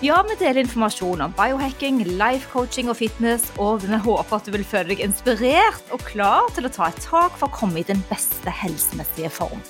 [0.00, 4.54] Ja, vi deler informasjon om biohacking, life coaching og fitness, og vi håper at du
[4.54, 7.84] vil føle deg inspirert og klar til å ta et tak for å komme i
[7.84, 9.60] den beste helsemessige form.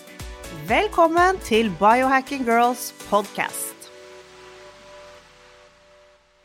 [0.68, 3.88] Velkommen til Biohacking Girls podcast.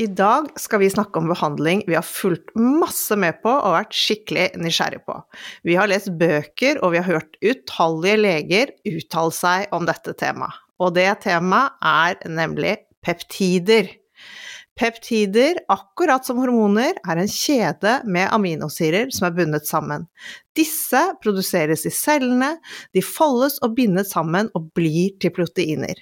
[0.02, 3.94] I dag skal vi snakke om behandling vi har fulgt masse med på og vært
[3.94, 5.20] skikkelig nysgjerrig på.
[5.62, 10.58] Vi har lest bøker, og vi har hørt utallige leger uttale seg om dette temaet.
[10.82, 13.92] Og det temaet er nemlig peptider.
[14.76, 20.04] Peptider, akkurat som hormoner, er en kjede med aminosyrer som er bundet sammen.
[20.58, 22.58] Disse produseres i cellene,
[22.92, 25.96] de foldes og bindes sammen og blir til proteiner.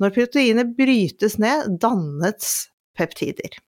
[0.00, 2.54] Når proteiner brytes ned, dannes
[2.96, 3.58] peptider.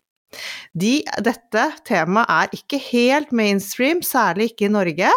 [0.77, 5.13] De, dette temaet er ikke helt mainstream, særlig ikke i Norge,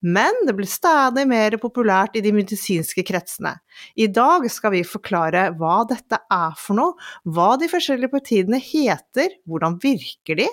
[0.00, 3.56] men det blir stadig mer populært i de medisinske kretsene.
[4.00, 6.96] I dag skal vi forklare hva dette er for noe,
[7.28, 10.48] hva de forskjellige partiene heter, hvordan virker de,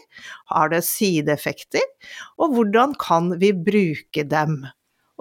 [0.52, 1.88] har det sideeffekter,
[2.38, 4.64] og hvordan kan vi bruke dem.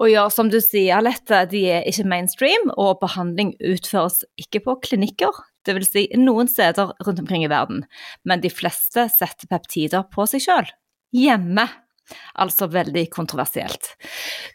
[0.01, 4.79] Og ja, som du sier, Alette, de er ikke mainstream, og behandling utføres ikke på
[4.89, 5.91] klinikker dvs.
[5.93, 7.83] Si noen steder rundt omkring i verden,
[8.27, 10.73] men de fleste setter peptider på seg sjøl,
[11.15, 11.69] hjemme.
[12.35, 13.93] Altså veldig kontroversielt.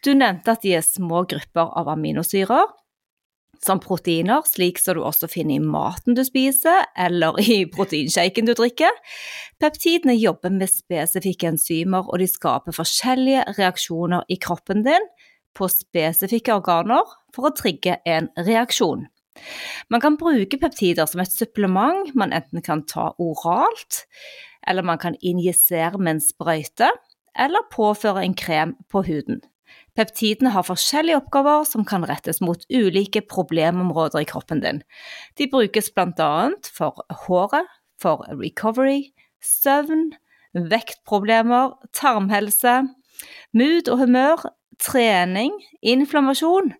[0.04, 2.68] Du nevnte at de er små grupper av aminosyrer,
[3.64, 8.54] som proteiner, slik som du også finner i maten du spiser, eller i proteinshaken du
[8.58, 8.94] drikker.
[9.58, 15.08] Peptidene jobber med spesifikke enzymer, og de skaper forskjellige reaksjoner i kroppen din
[15.58, 19.08] på spesifikke organer for å trigge en reaksjon.
[19.90, 24.04] Man kan bruke peptider som et supplement man enten kan ta oralt,
[24.68, 26.90] eller man kan injisere med en sprøyte,
[27.38, 29.40] eller påføre en krem på huden.
[29.98, 34.82] Peptidene har forskjellige oppgaver som kan rettes mot ulike problemområder i kroppen din.
[35.38, 36.30] De brukes bl.a.
[36.74, 37.66] for håret,
[37.98, 39.10] for recovery,
[39.42, 40.12] søvn,
[40.54, 42.80] vektproblemer, tarmhelse,
[43.52, 44.46] mood og humør,
[44.78, 46.72] trening, inflammasjon,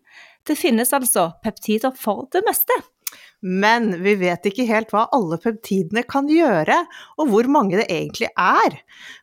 [0.48, 2.76] det finnes altså peptider for det meste.
[3.40, 6.74] Men vi vet ikke helt hva alle peptidene kan gjøre,
[7.22, 8.74] og hvor mange det egentlig er.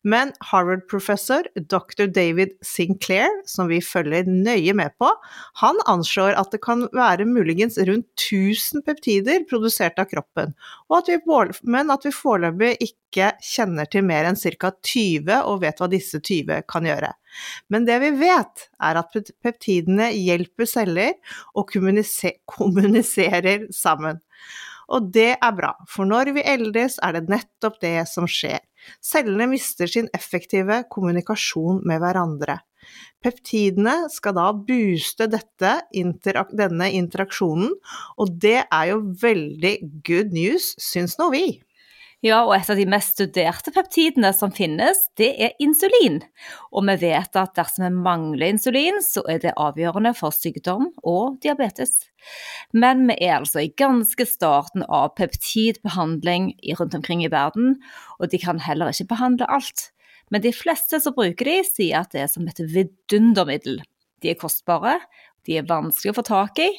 [0.08, 2.06] Men Harvard-professor dr.
[2.16, 5.09] David Sinclair, som vi følger nøye med på,
[5.59, 10.56] han anslår at det kan være muligens rundt 1000 peptider produsert av kroppen,
[10.96, 11.19] at vi,
[11.68, 14.72] men at vi foreløpig ikke kjenner til mer enn ca.
[14.72, 17.12] 20 og vet hva disse 20 kan gjøre.
[17.72, 21.13] Men det vi vet, er at peptidene hjelper celler
[21.57, 24.22] og kommuniserer sammen.
[24.94, 28.62] Og det er bra, for når vi eldes er det nettopp det som skjer.
[29.01, 32.59] Cellene mister sin effektive kommunikasjon med hverandre.
[33.25, 35.72] Peptidene skal da booste dette,
[36.53, 37.72] denne interaksjonen,
[38.22, 39.75] og det er jo veldig
[40.06, 41.46] good news, syns nå vi.
[42.24, 46.22] Ja, og et av de mest studerte peptidene som finnes, det er insulin.
[46.72, 51.38] Og vi vet at dersom vi mangler insulin, så er det avgjørende for sykdom og
[51.44, 51.98] diabetes.
[52.74, 57.76] Men vi er altså i ganske starten av peptidbehandling rundt omkring i verden,
[58.20, 59.90] og de kan heller ikke behandle alt.
[60.32, 63.84] Men de fleste som bruker de, sier at det er som et vidundermiddel.
[64.24, 64.97] De er kostbare,
[65.46, 66.72] de er vanskelig å få tak i.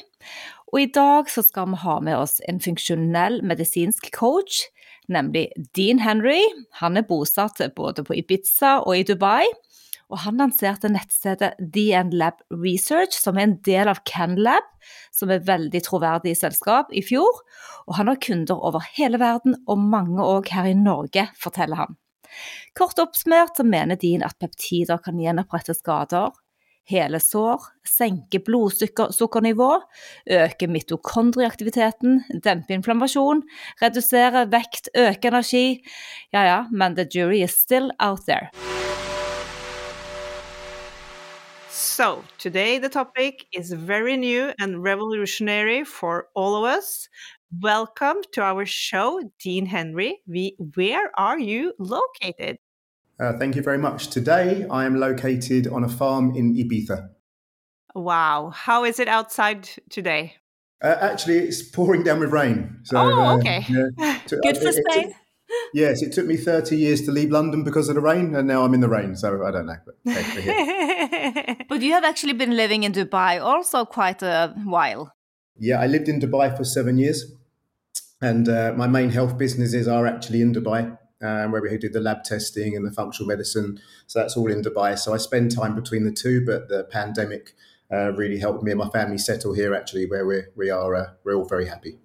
[0.73, 4.65] Og i dag så skal vi ha med oss en funksjonell medisinsk coach
[5.11, 6.41] nemlig Dean Henry.
[6.81, 9.45] Han er bosatt både på Ibiza og i Dubai.
[10.07, 14.63] Og han lanserte nettstedet DN Lab Research, som er en del av CanLab,
[15.11, 17.41] som er veldig troverdig selskap, i fjor.
[17.89, 21.97] Og han har kunder over hele verden, og mange òg her i Norge, forteller han.
[22.77, 26.31] Kort oppsummert så mener Dean at peptider kan gjenopprette skader,
[26.87, 29.71] hele sår, senke blodsukkernivå,
[30.31, 33.43] øke mitokondrieaktiviteten, dempe inflammasjon,
[33.81, 35.81] redusere vekt, øke energi.
[36.33, 38.49] Ja ja, men the jury is still out there.
[41.69, 47.09] So, today the topic is very new and revolutionary for all of us.
[47.61, 50.19] Welcome to our show, Dean Henry.
[50.27, 52.57] We, where are you located?
[53.19, 54.07] Uh, thank you very much.
[54.09, 57.09] Today, I am located on a farm in Ibiza.
[57.95, 58.51] Wow.
[58.53, 60.35] How is it outside today?
[60.83, 62.79] Uh, actually, it's pouring down with rain.
[62.83, 63.65] So, oh, uh, okay.
[63.97, 65.15] Uh, Good for Spain.
[65.73, 68.63] yes, it took me 30 years to leave London because of the rain, and now
[68.63, 69.77] I'm in the rain, so I don't know.
[69.85, 75.13] But, okay, but you have actually been living in Dubai also quite a while.
[75.57, 77.33] Yeah, I lived in Dubai for seven years,
[78.21, 80.97] and uh, my main health businesses are actually in Dubai.
[81.19, 83.79] Um, where we do the lab testing and the functional medicine.
[84.05, 84.99] So that's all in Dubai.
[84.99, 87.55] So I spend time between the two, but the pandemic
[87.91, 90.93] uh, really helped me and my family settle here, actually, where we we are.
[90.95, 91.97] Uh, we're all very happy.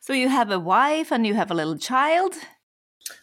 [0.00, 2.34] So you have a wife and you have a little child.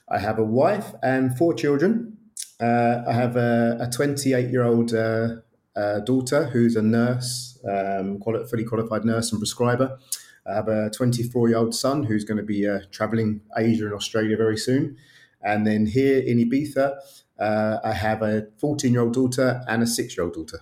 [0.10, 2.18] I have a wife and four children.
[2.60, 5.38] Uh, I have a 28 year old uh,
[5.76, 9.98] uh, daughter who's a nurse, um, quali- fully qualified nurse and prescriber.
[10.46, 13.94] I have a 24 year old son who's going to be uh, traveling Asia and
[13.94, 14.98] Australia very soon.
[15.44, 16.98] And then here in Ibiza,
[17.40, 20.60] uh, I have a 14 year old daughter and a six year old daughter.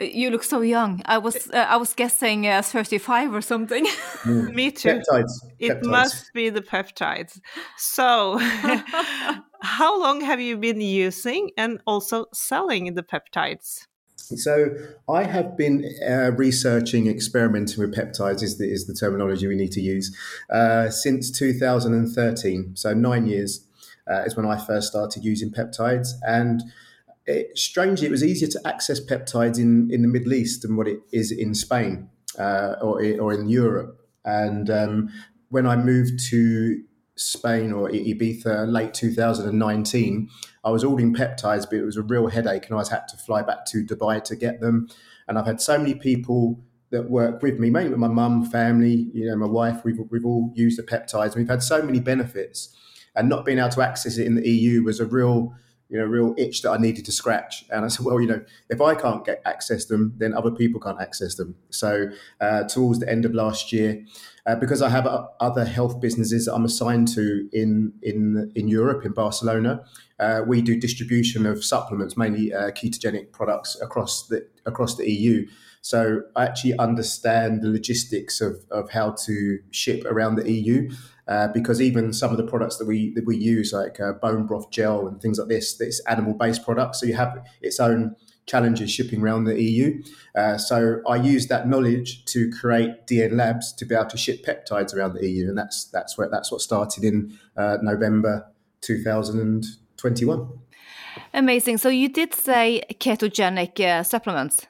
[0.00, 1.02] You look so young.
[1.04, 3.86] I was uh, I was guessing uh, 35 or something.
[4.22, 4.54] Mm.
[4.54, 5.00] Me too.
[5.00, 5.32] Peptides.
[5.58, 5.90] It Peptides.
[5.90, 7.40] must be the peptides.
[7.76, 8.38] So,
[9.60, 13.88] how long have you been using and also selling the peptides?
[14.16, 14.76] So
[15.08, 19.72] I have been uh, researching, experimenting with peptides is the, is the terminology we need
[19.72, 20.16] to use
[20.50, 22.76] uh, since 2013.
[22.76, 23.66] So nine years
[24.10, 26.62] uh, is when I first started using peptides, and
[27.26, 30.88] it, strangely, it was easier to access peptides in, in the Middle East than what
[30.88, 32.08] it is in Spain
[32.38, 33.98] uh, or or in Europe.
[34.24, 35.10] And um,
[35.48, 36.82] when I moved to
[37.16, 40.28] Spain or Ibiza late 2019,
[40.64, 43.16] I was ordering peptides, but it was a real headache, and I was had to
[43.16, 44.88] fly back to Dubai to get them.
[45.28, 46.60] And I've had so many people
[46.90, 49.84] that work with me, mainly with my mum, family, you know, my wife.
[49.84, 51.32] We've we've all used the peptides.
[51.32, 52.74] and We've had so many benefits,
[53.14, 55.54] and not being able to access it in the EU was a real
[55.92, 57.66] you know, real itch that I needed to scratch.
[57.68, 60.80] And I said, well, you know, if I can't get access them, then other people
[60.80, 61.54] can't access them.
[61.68, 62.06] So
[62.40, 64.02] uh, towards the end of last year,
[64.46, 69.04] uh, because I have uh, other health businesses I'm assigned to in in in Europe,
[69.04, 69.84] in Barcelona,
[70.18, 75.46] uh, we do distribution of supplements, mainly uh, ketogenic products across the across the EU.
[75.82, 80.90] So I actually understand the logistics of, of how to ship around the EU.
[81.32, 84.44] Uh, because even some of the products that we that we use, like uh, bone
[84.46, 88.14] broth gel and things like this, it's animal based products, so you have its own
[88.44, 90.02] challenges shipping around the EU.
[90.34, 94.44] Uh, so I use that knowledge to create DN Labs to be able to ship
[94.44, 98.46] peptides around the EU, and that's that's where that's what started in uh, November
[98.82, 100.48] 2021.
[101.32, 101.78] Amazing.
[101.78, 104.66] So you did say ketogenic uh, supplements.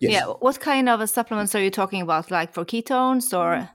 [0.00, 0.12] Yes.
[0.12, 0.24] Yeah.
[0.40, 2.30] What kind of supplements are you talking about?
[2.30, 3.68] Like for ketones or?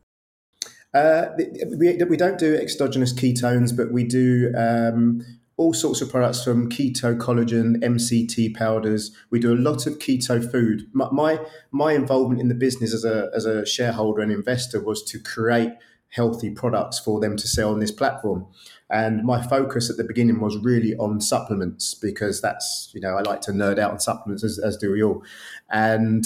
[0.97, 1.31] Uh,
[1.77, 5.23] we, we don't do exogenous ketones, but we do um,
[5.55, 9.15] all sorts of products from keto collagen, MCT powders.
[9.29, 10.87] We do a lot of keto food.
[10.93, 11.39] My, my,
[11.71, 15.71] my involvement in the business as a, as a shareholder and investor was to create
[16.09, 18.47] healthy products for them to sell on this platform.
[18.89, 23.21] And my focus at the beginning was really on supplements because that's, you know, I
[23.21, 25.23] like to nerd out on supplements as, as do we all.
[25.69, 26.25] And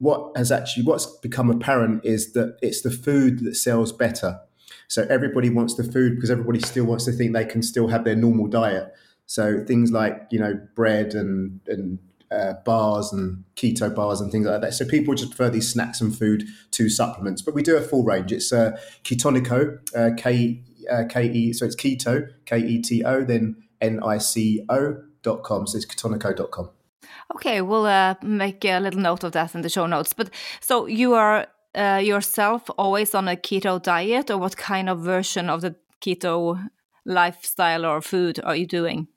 [0.00, 4.40] what has actually what's become apparent is that it's the food that sells better.
[4.88, 8.04] So everybody wants the food because everybody still wants to think they can still have
[8.04, 8.92] their normal diet.
[9.26, 11.98] So things like you know bread and and
[12.30, 14.74] uh, bars and keto bars and things like that.
[14.74, 17.42] So people just prefer these snacks and food to supplements.
[17.42, 18.32] But we do a full range.
[18.32, 21.52] It's uh, Ketonico, uh, K uh, K E.
[21.52, 25.66] So it's keto, K E T O, then N I C O dot com.
[25.66, 26.48] So it's ketonico.com.
[26.50, 26.70] com.
[27.34, 30.12] Okay, we'll uh, make a little note of that in the show notes.
[30.12, 30.30] But
[30.60, 35.48] so you are uh, yourself always on a keto diet, or what kind of version
[35.48, 36.70] of the keto
[37.04, 39.08] lifestyle or food are you doing?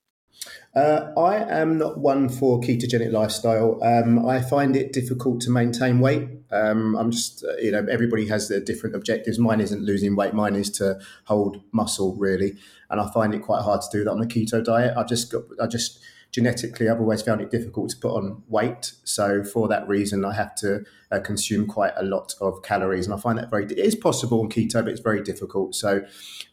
[0.76, 3.82] Uh, I am not one for ketogenic lifestyle.
[3.84, 6.28] Um, I find it difficult to maintain weight.
[6.52, 9.40] Um, I'm just, uh, you know, everybody has their different objectives.
[9.40, 10.34] Mine isn't losing weight.
[10.34, 12.58] Mine is to hold muscle, really.
[12.90, 14.98] And I find it quite hard to do that on a keto diet.
[14.98, 16.00] I just got, I just
[16.34, 18.94] genetically, I've always found it difficult to put on weight.
[19.06, 23.14] So for that reason, I have to uh, consume quite a lot of calories, and
[23.14, 23.66] I find that very.
[23.66, 25.76] It is possible on keto, but it's very difficult.
[25.76, 26.02] So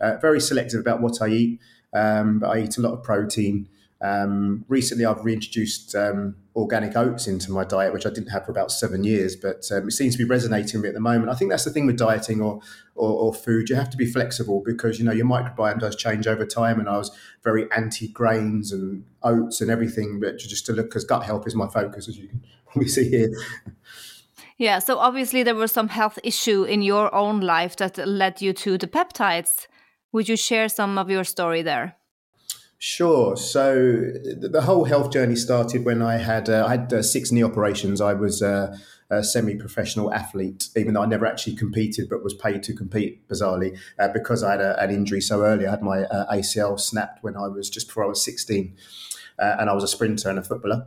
[0.00, 1.60] uh, very selective about what I eat.
[1.92, 3.68] Um, but I eat a lot of protein.
[4.02, 8.50] Um, recently, I've reintroduced um, organic oats into my diet, which I didn't have for
[8.50, 11.30] about seven years, but um, it seems to be resonating with me at the moment.
[11.30, 12.60] I think that's the thing with dieting or,
[12.94, 16.26] or, or food; you have to be flexible because you know your microbiome does change
[16.26, 16.80] over time.
[16.80, 17.10] And I was
[17.44, 21.54] very anti grains and oats and everything, but just to look because gut health is
[21.54, 23.30] my focus, as you can probably see here.
[24.56, 28.52] Yeah, so obviously there was some health issue in your own life that led you
[28.52, 29.66] to the peptides.
[30.12, 31.96] Would you share some of your story there?
[32.82, 33.36] Sure.
[33.36, 37.42] So the whole health journey started when I had uh, I had uh, six knee
[37.42, 38.00] operations.
[38.00, 38.74] I was uh,
[39.10, 43.28] a semi-professional athlete, even though I never actually competed, but was paid to compete.
[43.28, 46.80] Bizarrely, uh, because I had a, an injury so early, I had my uh, ACL
[46.80, 48.74] snapped when I was just before I was sixteen,
[49.38, 50.86] uh, and I was a sprinter and a footballer.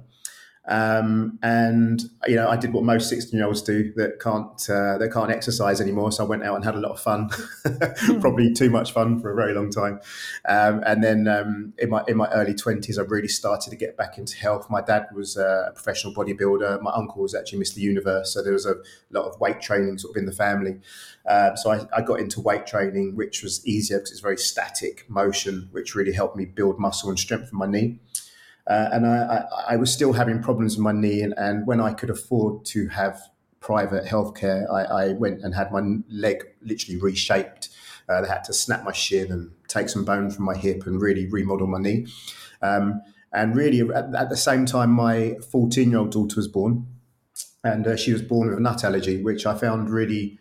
[0.65, 5.29] Um, and you know, I did what most sixteen-year-olds do that can't uh, that can't
[5.29, 6.11] exercise anymore.
[6.13, 7.29] So I went out and had a lot of fun,
[8.21, 9.99] probably too much fun for a very long time.
[10.47, 13.97] Um, and then um, in my in my early twenties, I really started to get
[13.97, 14.69] back into health.
[14.69, 16.81] My dad was a professional bodybuilder.
[16.81, 17.77] My uncle was actually Mr.
[17.77, 18.75] Universe, so there was a
[19.11, 20.79] lot of weight training sort of in the family.
[21.25, 25.09] Um, so I, I, got into weight training, which was easier because it's very static
[25.09, 27.99] motion, which really helped me build muscle and strengthen my knee.
[28.67, 31.21] Uh, and I, I, I, was still having problems with my knee.
[31.21, 33.21] And, and when I could afford to have
[33.59, 37.69] private healthcare, I, I went and had my leg literally reshaped.
[38.07, 41.01] Uh, they had to snap my shin and take some bone from my hip and
[41.01, 42.07] really remodel my knee.
[42.61, 43.01] Um,
[43.33, 46.87] and really, at, at, the same time, my 14 year old daughter was born.
[47.65, 50.37] And uh, she was born with a nut allergy, which I found really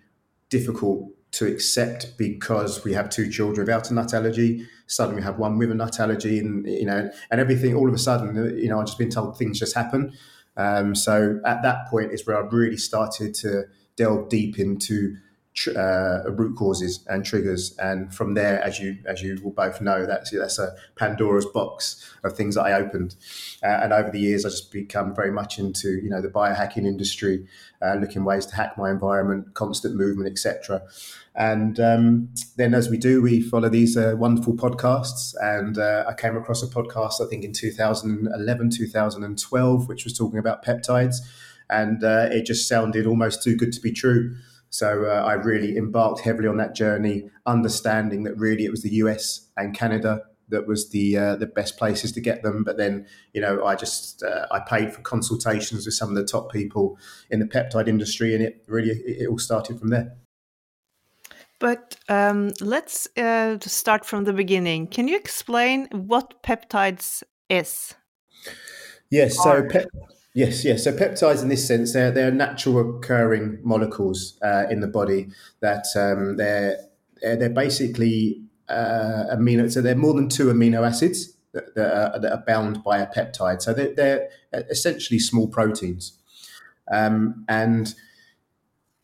[0.48, 4.66] difficult to accept because we have two children without a nut allergy.
[4.86, 7.74] Suddenly we have one with a nut allergy, and you know, and everything.
[7.74, 10.12] All of a sudden, you know, I've just been told things just happen.
[10.56, 13.64] Um, so at that point is where I really started to
[13.96, 15.16] delve deep into
[15.76, 20.06] uh, root causes and triggers, and from there, as you as you will both know,
[20.06, 23.16] that's that's a Pandora's box of things that I opened.
[23.62, 26.86] Uh, and over the years, I just become very much into you know the biohacking
[26.86, 27.46] industry,
[27.82, 30.82] uh, looking ways to hack my environment, constant movement, etc.
[31.34, 35.34] And um, then, as we do, we follow these uh, wonderful podcasts.
[35.40, 40.38] And uh, I came across a podcast, I think, in 2011, 2012, which was talking
[40.38, 41.16] about peptides,
[41.68, 44.36] and uh, it just sounded almost too good to be true.
[44.72, 48.94] So uh, I really embarked heavily on that journey, understanding that really it was the
[48.94, 52.64] US and Canada that was the uh, the best places to get them.
[52.64, 56.24] But then, you know, I just uh, I paid for consultations with some of the
[56.24, 56.98] top people
[57.30, 60.16] in the peptide industry, and it really it, all started from there.
[61.58, 64.86] But um, let's uh, start from the beginning.
[64.86, 67.94] Can you explain what peptides is?
[69.10, 69.36] Yes.
[69.36, 69.86] So pep-
[70.34, 70.84] Yes, yes.
[70.84, 75.28] So peptides, in this sense, they're they're natural occurring molecules uh, in the body
[75.60, 76.78] that um, they're
[77.20, 79.70] they're basically uh, amino.
[79.70, 83.06] So they're more than two amino acids that, that, are, that are bound by a
[83.06, 83.60] peptide.
[83.60, 84.30] So they're, they're
[84.70, 86.18] essentially small proteins,
[86.90, 87.94] um, and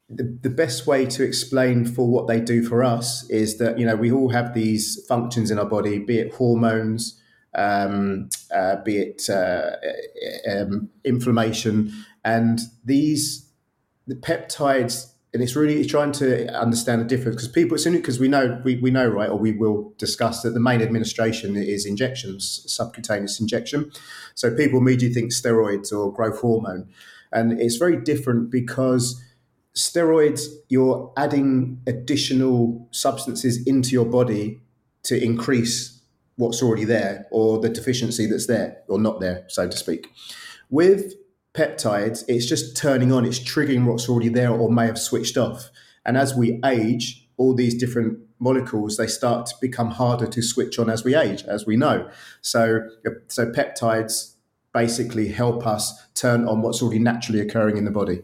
[0.08, 3.84] the, the best way to explain for what they do for us is that you
[3.84, 7.17] know we all have these functions in our body, be it hormones
[7.58, 9.72] um, uh, be it uh,
[10.50, 11.92] um, inflammation,
[12.24, 13.50] and these
[14.06, 15.12] the peptides.
[15.34, 18.90] And it's really trying to understand the difference because people, because we know we, we
[18.90, 23.92] know right, or we will discuss that the main administration is injections, subcutaneous injection.
[24.34, 26.88] So people immediately think steroids or growth hormone,
[27.30, 29.22] and it's very different because
[29.74, 34.60] steroids you're adding additional substances into your body
[35.04, 35.97] to increase
[36.38, 40.08] what's already there or the deficiency that's there or not there, so to speak.
[40.70, 41.14] With
[41.52, 45.70] peptides, it's just turning on, it's triggering what's already there or may have switched off.
[46.06, 50.78] And as we age, all these different molecules they start to become harder to switch
[50.78, 52.08] on as we age, as we know.
[52.40, 54.34] So, uh, so peptides
[54.72, 58.22] basically help us turn on what's already naturally occurring in the body.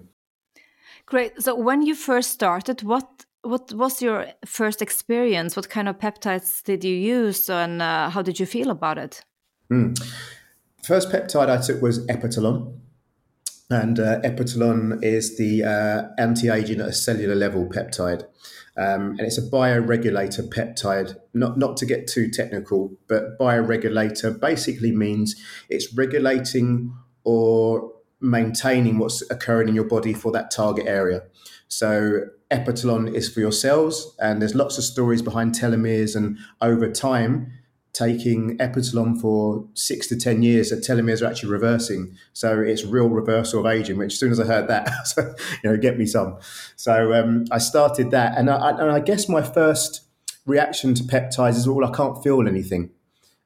[1.06, 1.42] Great.
[1.42, 5.56] So, when you first started, what what was your first experience?
[5.56, 9.22] What kind of peptides did you use, and uh, how did you feel about it?
[9.70, 9.98] Mm.
[10.82, 12.78] First peptide I took was Epitalon,
[13.70, 18.24] and uh, Epitalon is the uh, anti-aging at a cellular level peptide,
[18.76, 21.16] um, and it's a bioregulator peptide.
[21.32, 25.36] Not not to get too technical, but bioregulator basically means
[25.68, 31.22] it's regulating or maintaining what's occurring in your body for that target area.
[31.68, 32.20] So
[32.54, 36.14] Epitalon is for your cells, and there's lots of stories behind telomeres.
[36.14, 37.52] And over time,
[37.92, 42.16] taking Epitalon for six to ten years, that telomeres are actually reversing.
[42.32, 43.98] So it's real reversal of aging.
[43.98, 46.38] Which as soon as I heard that, so, you know, get me some.
[46.76, 50.02] So um, I started that, and I, and I guess my first
[50.46, 52.90] reaction to peptides is, well, I can't feel anything.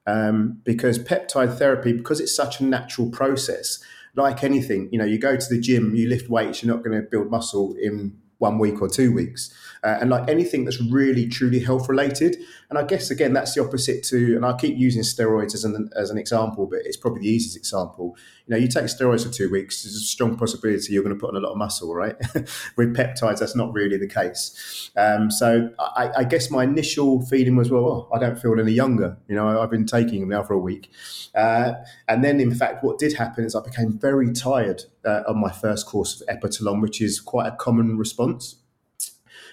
[0.07, 3.79] Um, because peptide therapy, because it's such a natural process,
[4.15, 6.99] like anything, you know, you go to the gym, you lift weights, you're not going
[6.99, 9.53] to build muscle in one week or two weeks.
[9.85, 12.37] Uh, and like anything that's really truly health related,
[12.69, 14.35] and I guess again that's the opposite to.
[14.35, 17.57] And I keep using steroids as an as an example, but it's probably the easiest
[17.57, 18.17] example.
[18.49, 21.21] You know, you take steroids for two weeks, there's a strong possibility you're going to
[21.21, 22.17] put on a lot of muscle, right?
[22.77, 24.91] With peptides, that's not really the case.
[24.97, 28.73] Um, so I, I, guess my initial feeling was, well, oh, I don't feel any
[28.73, 29.19] younger.
[29.29, 30.91] You know, I've been taking them now for a week,
[31.35, 31.73] uh,
[32.09, 35.53] and then in fact, what did happen is I became very tired uh, on my
[35.53, 38.57] first course of Epitalon, which is quite a common response.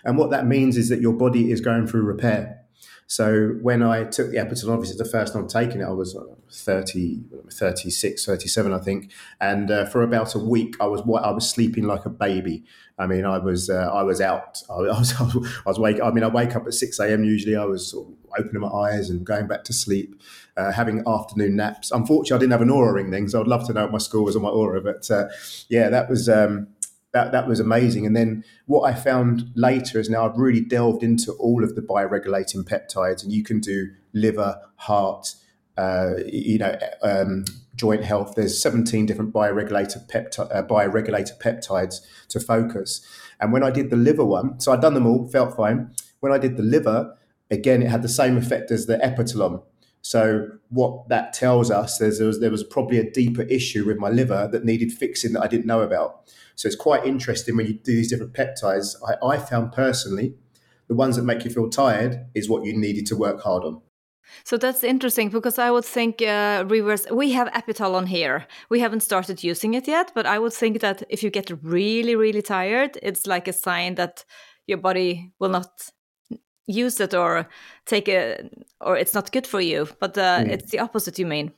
[0.05, 2.61] And what that means is that your body is going through repair.
[3.07, 6.17] So when I took the Epitalon, obviously the first time taking it, I was
[6.51, 9.11] 30, 36, 37, I think.
[9.41, 12.63] And uh, for about a week, I was I was sleeping like a baby.
[12.97, 14.61] I mean, I was uh, I was out.
[14.69, 16.01] I was I was wake.
[16.01, 17.23] I mean, I wake up at six a.m.
[17.23, 20.21] Usually, I was sort of opening my eyes and going back to sleep,
[20.57, 21.91] uh, having afternoon naps.
[21.91, 23.97] Unfortunately, I didn't have an Oura ring then, so I'd love to know what my
[23.97, 24.83] score was on my Oura.
[24.83, 25.29] But uh,
[25.69, 26.29] yeah, that was.
[26.29, 26.67] Um,
[27.13, 28.05] that that was amazing.
[28.05, 31.81] And then what I found later is now I've really delved into all of the
[31.81, 35.35] bioregulating peptides, and you can do liver, heart,
[35.77, 38.33] uh, you know, um, joint health.
[38.35, 41.95] There's 17 different bioregulated pepti- uh, peptides
[42.29, 43.05] to focus.
[43.39, 45.91] And when I did the liver one, so I'd done them all, felt fine.
[46.19, 47.15] When I did the liver,
[47.51, 49.61] again, it had the same effect as the epitalon.
[50.01, 53.97] So what that tells us is there was, there was probably a deeper issue with
[53.97, 56.31] my liver that needed fixing that I didn't know about.
[56.55, 58.95] So it's quite interesting when you do these different peptides.
[59.05, 60.35] I, I found personally
[60.87, 63.81] the ones that make you feel tired is what you needed to work hard on.
[64.43, 67.05] So that's interesting because I would think uh, reverse.
[67.11, 68.47] We have Epitalon here.
[68.69, 72.15] We haven't started using it yet, but I would think that if you get really,
[72.15, 74.25] really tired, it's like a sign that
[74.67, 75.89] your body will not
[76.67, 77.47] use it or
[77.85, 78.51] take it,
[78.81, 79.87] or it's not good for you.
[79.99, 80.49] But uh, mm.
[80.49, 81.19] it's the opposite.
[81.19, 81.51] You mean?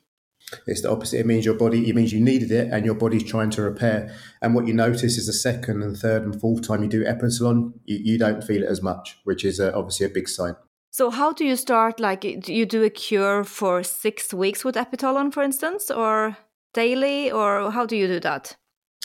[0.66, 1.20] It's the opposite.
[1.20, 4.16] It means your body, it means you needed it and your body's trying to repair.
[4.42, 7.74] And what you notice is the second and third and fourth time you do Epitalon,
[7.86, 10.56] you, you don't feel it as much, which is uh, obviously a big sign.
[10.98, 12.00] So, how do you start?
[12.00, 16.38] Like, do you do a cure for six weeks with Epitalon, for instance, or
[16.74, 18.56] daily, or how do you do that?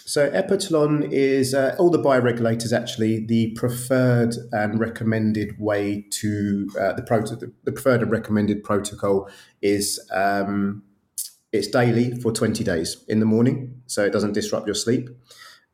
[0.07, 6.95] So, Epitalon is uh, all the bioregulators actually the preferred and recommended way to uh,
[6.95, 9.29] the, proto- the preferred and recommended protocol
[9.61, 10.85] is um,
[11.53, 15.11] it's daily for 20 days in the morning, so it doesn't disrupt your sleep.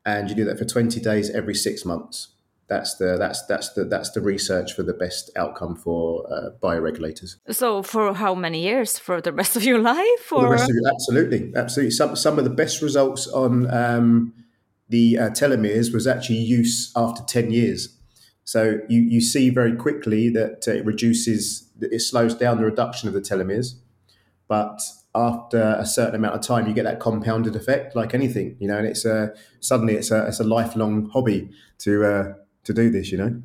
[0.05, 2.35] And you do that for 20 days every six months.
[2.69, 7.37] That's the that's that's the that's the research for the best outcome for uh, bioregulators.
[7.51, 8.99] So for how many years?
[8.99, 10.31] For the rest of your life?
[10.31, 10.55] Or?
[10.55, 11.93] Of absolutely, absolutely.
[11.93, 14.35] Some some of the best results on um,
[14.89, 17.97] the uh, telomeres was actually use after 10 years.
[18.45, 23.09] So you, you see very quickly that uh, it reduces, it slows down the reduction
[23.09, 23.75] of the telomeres,
[24.49, 24.81] but
[25.15, 28.79] after a certain amount of time, you get that compounded effect, like anything, you know.
[28.79, 32.35] And it's a suddenly it's a it's a lifelong hobby to uh,
[32.69, 33.43] to do this, you know.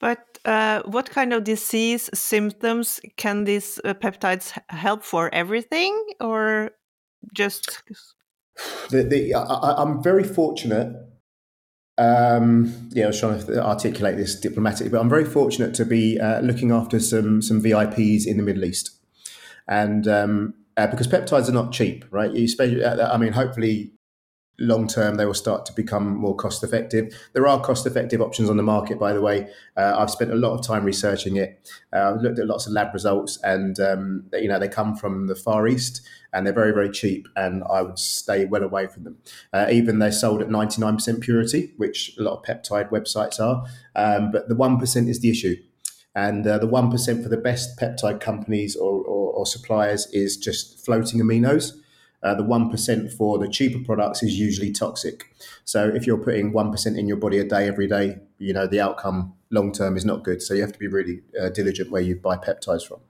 [0.00, 5.34] But uh, what kind of disease symptoms can these uh, peptides help for?
[5.34, 6.70] Everything or
[7.32, 7.82] just?
[8.90, 10.94] The, the I, I'm very fortunate
[11.96, 16.18] um, yeah, I was trying to articulate this diplomatically, but I'm very fortunate to be
[16.18, 18.90] uh, looking after some some VIPs in the Middle East,
[19.68, 22.32] and um, uh, because peptides are not cheap, right?
[22.32, 23.92] You uh, I mean, hopefully,
[24.58, 27.14] long term they will start to become more cost effective.
[27.32, 29.48] There are cost effective options on the market, by the way.
[29.76, 31.70] Uh, I've spent a lot of time researching it.
[31.92, 35.26] Uh, I've looked at lots of lab results, and um, you know they come from
[35.26, 37.26] the Far East, and they're very very cheap.
[37.36, 39.18] And I would stay well away from them.
[39.52, 43.40] Uh, even they're sold at ninety nine percent purity, which a lot of peptide websites
[43.40, 43.64] are.
[43.96, 45.56] Um, but the one percent is the issue
[46.14, 50.84] and uh, the 1% for the best peptide companies or, or, or suppliers is just
[50.84, 51.72] floating aminos.
[52.24, 55.26] Uh, the 1% for the cheaper products is usually toxic.
[55.64, 58.80] So if you're putting 1% in your body a day every day, you know, the
[58.80, 60.40] outcome long term is not good.
[60.40, 63.00] So you have to be really uh, diligent where you buy peptides from.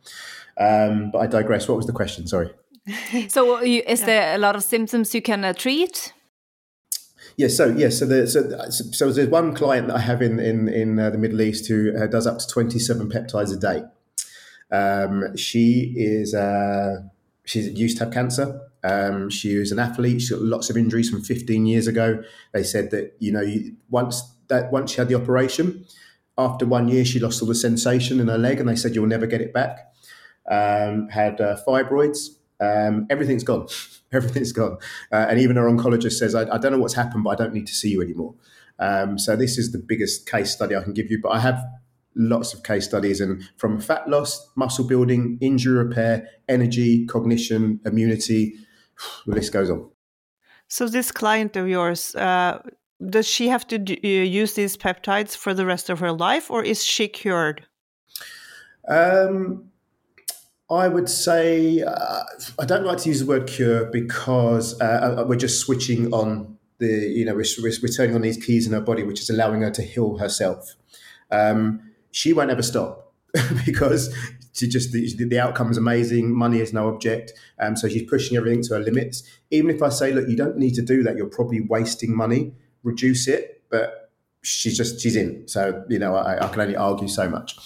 [0.58, 1.68] Um, but I digress.
[1.68, 2.26] What was the question?
[2.26, 2.50] Sorry.
[3.28, 6.12] so is there a lot of symptoms you can uh, treat?
[7.36, 10.68] Yeah, so yeah, so the, so so there's one client that I have in in
[10.68, 13.82] in uh, the Middle East who uh, does up to 27 peptides a day.
[14.70, 17.02] Um, she is uh,
[17.44, 18.60] she's used to have cancer.
[18.84, 20.22] Um, she was an athlete.
[20.22, 22.22] She got lots of injuries from 15 years ago.
[22.52, 23.44] They said that you know
[23.90, 25.86] once that once she had the operation,
[26.36, 29.06] after one year she lost all the sensation in her leg, and they said you'll
[29.06, 29.78] never get it back.
[30.50, 32.28] Um, had uh, fibroids.
[32.60, 33.66] Um, everything's gone.
[34.12, 34.78] everything's gone.
[35.10, 37.52] Uh, and even our oncologist says, I, I, don't know what's happened, but I don't
[37.52, 38.34] need to see you anymore.
[38.78, 41.20] Um, so this is the biggest case study I can give you.
[41.20, 41.64] But I have
[42.14, 48.54] lots of case studies and from fat loss, muscle building, injury repair, energy, cognition, immunity,
[49.26, 49.90] the list goes on.
[50.68, 52.62] So this client of yours, uh,
[53.08, 56.62] does she have to do, use these peptides for the rest of her life, or
[56.62, 57.66] is she cured?
[58.88, 59.70] Um,
[60.70, 62.22] I would say uh,
[62.58, 66.58] I don't like to use the word cure because uh, uh we're just switching on
[66.78, 69.62] the you know we're, we're, turning on these keys in her body, which is allowing
[69.62, 70.74] her to heal herself.
[71.30, 73.12] Um, she won't ever stop
[73.66, 74.14] because
[74.54, 76.32] she just the, the outcome is amazing.
[76.32, 79.22] Money is no object, um, so she's pushing everything to her limits.
[79.50, 82.54] Even if I say, look, you don't need to do that, you're probably wasting money.
[82.82, 84.12] Reduce it, but
[84.42, 85.46] she's just she's in.
[85.48, 87.58] So you know, I, I can only argue so much.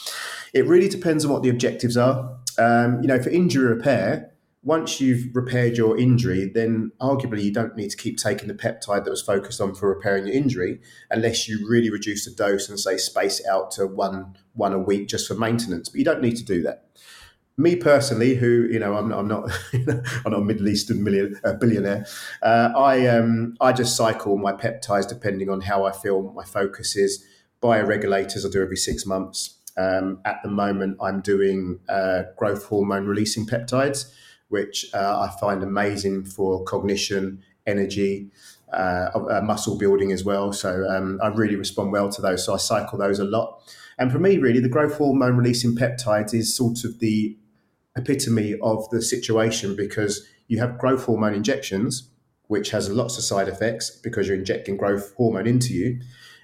[0.55, 2.37] It really depends on what the objectives are.
[2.59, 4.33] Um, you know, for injury repair,
[4.69, 9.03] once you've repaired your injury, then arguably you don't need to keep taking the peptide
[9.03, 10.79] that was focused on for repairing your injury,
[11.11, 15.09] unless you really reduce the dose and say space out to one one a week
[15.09, 15.89] just for maintenance.
[15.89, 16.85] But you don't need to do that.
[17.57, 21.55] Me personally, who you know, I'm, I'm not, I'm not a Middle Eastern million, uh,
[21.55, 22.07] billionaire.
[22.43, 26.95] Uh, I um, I just cycle my peptides depending on how I feel, my focus
[26.95, 27.25] is.
[27.63, 29.57] Bioregulators I do every six months.
[29.79, 34.13] Um, at the moment, I'm doing uh, growth hormone releasing peptides,
[34.49, 38.31] which uh, I find amazing for cognition, energy,
[38.73, 40.53] uh, uh, muscle building as well.
[40.53, 42.45] So um, I really respond well to those.
[42.45, 43.63] So I cycle those a lot.
[43.99, 47.37] And for me, really, the growth hormone releasing peptides is sort of the
[47.97, 52.11] epitome of the situation because you have growth hormone injections,
[52.47, 56.01] which has lots of side effects because you're injecting growth hormone into you.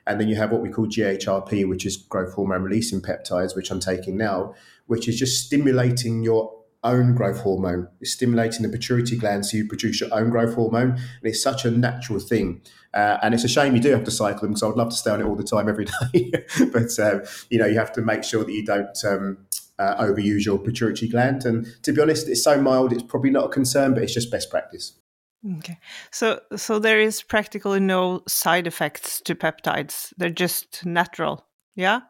[0.06, 3.70] And then you have what we call GHRP, which is growth hormone releasing peptides, which
[3.70, 4.54] I'm taking now,
[4.86, 6.52] which is just stimulating your
[6.84, 7.88] own growth hormone.
[8.00, 10.92] It's stimulating the pituitary gland so you produce your own growth hormone.
[10.92, 12.62] And it's such a natural thing.
[12.92, 14.90] Uh, and it's a shame you do have to cycle them because I would love
[14.90, 16.32] to stay on it all the time every day.
[16.72, 17.20] but, uh,
[17.50, 19.38] you know, you have to make sure that you don't um,
[19.78, 21.44] uh, overuse your pituitary gland.
[21.44, 24.30] And to be honest, it's so mild, it's probably not a concern, but it's just
[24.30, 24.92] best practice.
[25.58, 25.78] Okay.
[26.10, 30.14] So so there is practically no side effects to peptides.
[30.16, 31.46] They're just natural.
[31.74, 32.00] Yeah?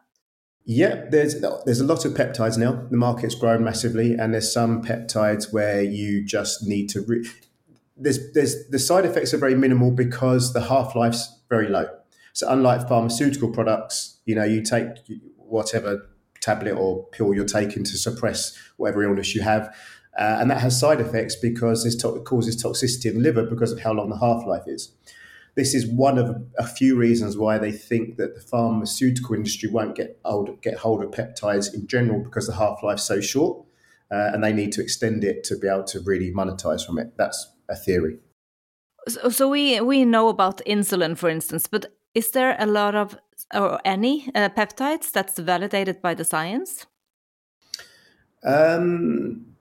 [0.65, 2.87] Yeah, there's there's a lot of peptides now.
[2.89, 7.27] The market's grown massively and there's some peptides where you just need to re-
[7.95, 11.87] there's there's the side effects are very minimal because the half-life's very low.
[12.33, 14.87] So unlike pharmaceutical products, you know, you take
[15.37, 16.09] whatever
[16.41, 19.73] tablet or pill you're taking to suppress whatever illness you have
[20.17, 23.71] uh, and that has side effects because this to- causes toxicity in the liver because
[23.71, 24.91] of how long the half life is.
[25.55, 29.95] This is one of a few reasons why they think that the pharmaceutical industry won't
[29.95, 33.65] get hold, get hold of peptides in general because the half life is so short,
[34.11, 37.13] uh, and they need to extend it to be able to really monetize from it.
[37.17, 38.17] That's a theory.
[39.07, 43.17] So, so we we know about insulin, for instance, but is there a lot of
[43.53, 46.85] or any uh, peptides that's validated by the science?
[48.43, 49.55] Um,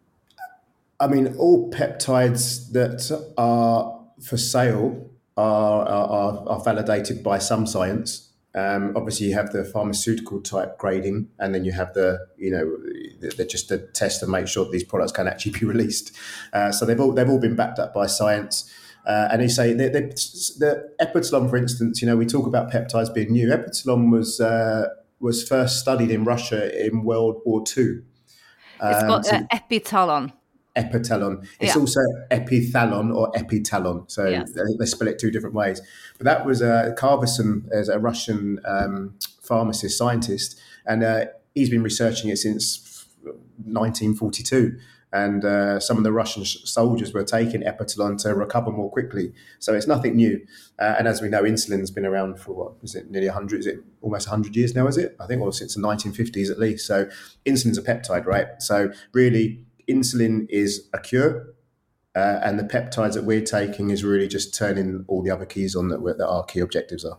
[0.98, 8.30] I mean, all peptides that are for sale are, are, are validated by some science.
[8.54, 12.76] Um, obviously, you have the pharmaceutical type grading, and then you have the, you know,
[13.36, 16.16] they're just a test to make sure that these products can actually be released.
[16.52, 18.72] Uh, so they've all they've all been backed up by science.
[19.06, 22.70] Uh, and they say they, they, the Epitalon, for instance, you know, we talk about
[22.70, 23.48] peptides being new.
[23.48, 24.86] Epitalon was uh,
[25.18, 28.02] was first studied in Russia in World War II.
[28.80, 30.32] Um, it's um, uh, Epitalon
[30.76, 31.46] epitalon.
[31.60, 31.80] It's yeah.
[31.80, 34.10] also epithalon or epitalon.
[34.10, 34.52] So yes.
[34.52, 35.80] they, they, spell it two different ways.
[36.18, 41.82] But that was uh, Khavinson as a Russian um, pharmacist, scientist, and uh, he's been
[41.82, 44.78] researching it since 1942.
[45.12, 49.32] And uh, some of the Russian soldiers were taking epitalon to recover more quickly.
[49.60, 50.44] So it's nothing new.
[50.76, 53.60] Uh, and as we know, insulin's been around for what is it, nearly 100?
[53.60, 54.88] Is it almost 100 years now?
[54.88, 55.14] Is it?
[55.20, 56.84] I think, or since the 1950s at least.
[56.84, 57.08] So
[57.46, 58.60] insulin's a peptide, right?
[58.60, 61.54] So really, insulin is a cure,
[62.14, 65.74] uh, and the peptides that we're taking is really just turning all the other keys
[65.74, 67.18] on that, that our key objectives are.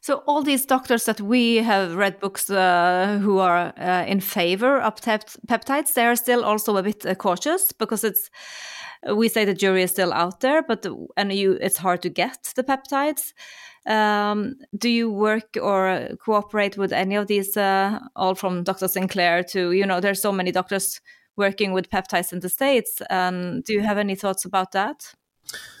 [0.00, 4.78] So all these doctors that we have read books uh, who are uh, in favor
[4.78, 8.28] of peptides, they are still also a bit uh, cautious because it's
[9.16, 10.86] we say the jury is still out there, but
[11.16, 13.32] and you it's hard to get the peptides.
[13.86, 18.88] Um, do you work or cooperate with any of these, uh, all from Dr.
[18.88, 20.00] Sinclair to you know?
[20.00, 21.00] There's so many doctors
[21.36, 23.02] working with peptides in the states.
[23.10, 25.14] Um, do you have any thoughts about that?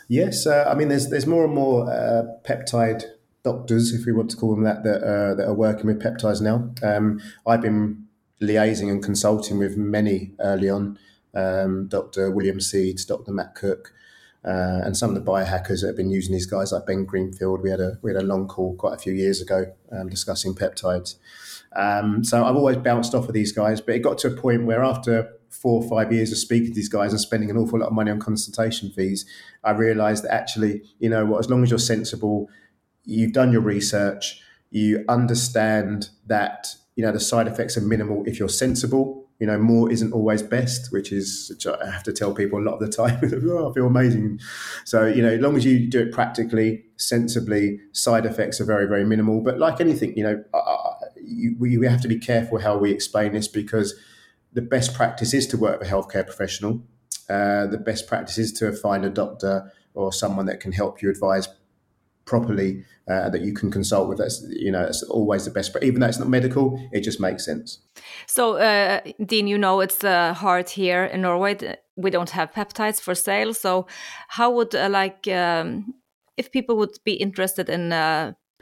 [0.08, 3.04] Yes, uh, I mean, there's there's more and more uh, peptide
[3.44, 6.40] doctors, if we want to call them that, that, uh, that are working with peptides
[6.40, 6.72] now.
[6.82, 8.06] Um, I've been
[8.40, 10.98] liaising and consulting with many early on,
[11.34, 12.30] um, Dr.
[12.30, 13.32] William Seeds, Dr.
[13.32, 13.92] Matt Cook,
[14.44, 17.62] uh, and some of the biohackers that have been using these guys, like Ben Greenfield.
[17.62, 20.54] We had a we had a long call quite a few years ago um, discussing
[20.54, 21.16] peptides.
[21.74, 24.66] Um, so I've always bounced off of these guys, but it got to a point
[24.66, 27.78] where after four or five years of speaking to these guys and spending an awful
[27.78, 29.24] lot of money on consultation fees,
[29.62, 32.48] I realised that actually, you know what, as long as you're sensible,
[33.04, 38.38] you've done your research, you understand that you know the side effects are minimal if
[38.38, 39.22] you're sensible.
[39.40, 42.64] You know, more isn't always best, which is which I have to tell people a
[42.64, 43.20] lot of the time.
[43.48, 44.40] oh, I feel amazing.
[44.84, 48.86] So you know, as long as you do it practically, sensibly, side effects are very
[48.86, 49.40] very minimal.
[49.40, 50.44] But like anything, you know,
[51.22, 53.94] you, we have to be careful how we explain this because
[54.54, 56.82] the best practice is to work with a healthcare professional.
[57.28, 61.10] Uh, the best practice is to find a doctor or someone that can help you
[61.10, 61.48] advise
[62.24, 64.18] properly uh, that you can consult with.
[64.18, 65.72] That's you know that's always the best.
[65.72, 67.80] But even though it's not medical, it just makes sense.
[68.26, 71.76] So, uh, Dean, you know it's uh, hard here in Norway.
[71.96, 73.54] We don't have peptides for sale.
[73.54, 73.86] So,
[74.28, 75.94] how would uh, like um,
[76.36, 77.92] if people would be interested in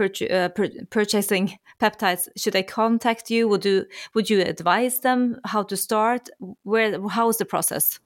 [0.00, 0.48] uh, uh,
[0.90, 6.28] purchasing peptides should they contact you would you would you advise them how to start
[6.62, 7.98] where how is the process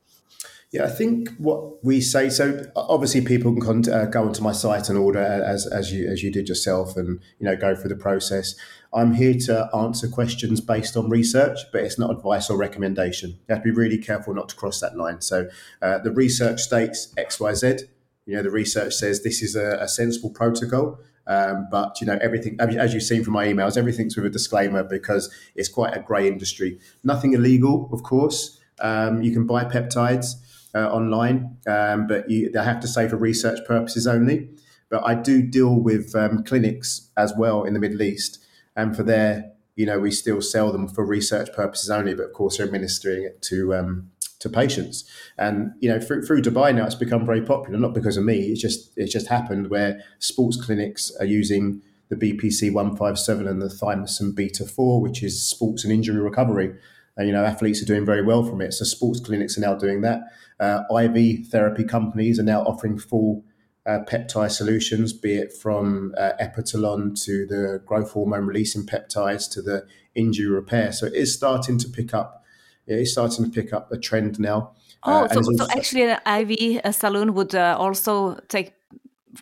[0.73, 2.29] yeah, I think what we say.
[2.29, 6.09] So obviously, people can con- uh, go onto my site and order as as you
[6.09, 8.57] as you did yourself, and you know go through the process.
[8.93, 13.39] I'm here to answer questions based on research, but it's not advice or recommendation.
[13.49, 15.21] You have to be really careful not to cross that line.
[15.21, 15.49] So
[15.83, 17.79] uh, the research states X, Y, Z.
[18.25, 20.99] You know, the research says this is a, a sensible protocol.
[21.27, 24.85] Um, but you know everything, as you've seen from my emails, everything's with a disclaimer
[24.85, 26.79] because it's quite a grey industry.
[27.03, 28.61] Nothing illegal, of course.
[28.81, 30.35] Um, you can buy peptides
[30.75, 34.51] uh, online, um, but you, they have to say for research purposes only.
[34.89, 38.45] But I do deal with um, clinics as well in the Middle East,
[38.77, 42.15] and for their, you know, we still sell them for research purposes only.
[42.15, 45.05] But of course, they're administering it to um, to patients.
[45.39, 47.79] And you know, through, through Dubai now, it's become very popular.
[47.79, 52.17] Not because of me; it's just it's just happened where sports clinics are using the
[52.17, 56.75] BPC one five seven and the thymosin beta four, which is sports and injury recovery.
[57.17, 58.73] And you know, athletes are doing very well from it.
[58.75, 60.21] So sports clinics are now doing that.
[60.61, 63.45] Uh, IV therapy companies are now offering full
[63.87, 69.63] uh, peptide solutions, be it from uh, Epitalon to the growth hormone releasing peptides to
[69.63, 70.93] the injury repair.
[70.93, 72.43] So it is starting to pick up
[72.87, 74.73] it's starting to pick up a trend now.
[75.05, 78.75] Oh, uh, so, so actually, an IV a saloon would uh, also take,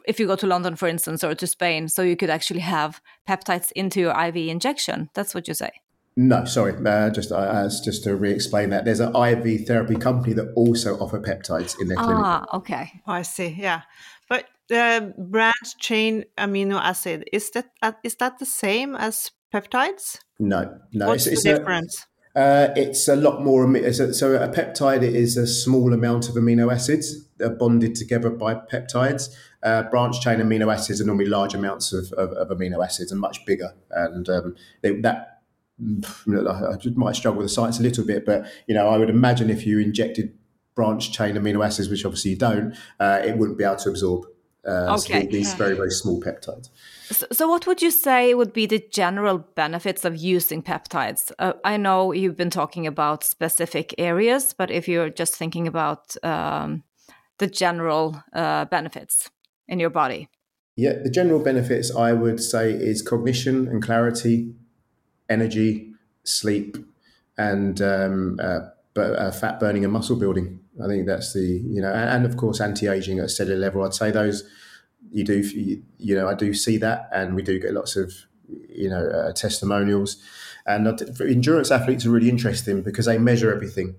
[0.07, 3.00] if you go to London, for instance, or to Spain, so you could actually have
[3.28, 5.11] peptides into your IV injection.
[5.14, 5.70] That's what you say.
[6.16, 6.74] No, sorry.
[6.85, 11.18] Uh, just uh, just to re-explain that, there's an IV therapy company that also offer
[11.18, 12.24] peptides in their clinic.
[12.24, 13.02] Ah, okay.
[13.07, 13.57] Oh, I see.
[13.59, 13.83] Yeah,
[14.28, 20.18] but uh, branch chain amino acid is that uh, is that the same as peptides?
[20.38, 21.09] No, no.
[21.09, 22.07] What's it's, the it's difference?
[22.35, 23.64] Uh, it's a lot more.
[23.92, 28.55] So a peptide is a small amount of amino acids that are bonded together by
[28.55, 29.35] peptides.
[29.62, 33.20] Uh, branch chain amino acids are normally large amounts of, of, of amino acids and
[33.20, 33.73] much bigger.
[33.90, 35.35] And um, that
[35.79, 39.51] I might struggle with the science a little bit, but you know, I would imagine
[39.51, 40.37] if you injected
[40.75, 44.27] branch chain amino acids, which obviously you don't, uh, it wouldn't be able to absorb.
[44.66, 45.24] Uh, okay.
[45.24, 46.70] So these very very small peptides.
[47.11, 51.33] So, so, what would you say would be the general benefits of using peptides?
[51.38, 56.16] Uh, I know you've been talking about specific areas, but if you're just thinking about
[56.24, 56.83] um,
[57.38, 59.31] the general uh, benefits
[59.68, 60.29] in your body.
[60.77, 64.55] Yeah, the general benefits I would say is cognition and clarity,
[65.29, 65.92] energy,
[66.24, 66.77] sleep,
[67.37, 68.61] and um, uh,
[68.96, 70.61] uh, fat burning and muscle building.
[70.82, 73.84] I think that's the you know, and, and of course anti-aging at a cellular level.
[73.84, 74.44] I'd say those
[75.10, 75.38] you do
[75.98, 78.12] you, know I do see that, and we do get lots of
[78.48, 80.22] you know uh, testimonials.
[80.66, 80.88] And
[81.20, 83.96] endurance athletes are really interesting because they measure everything.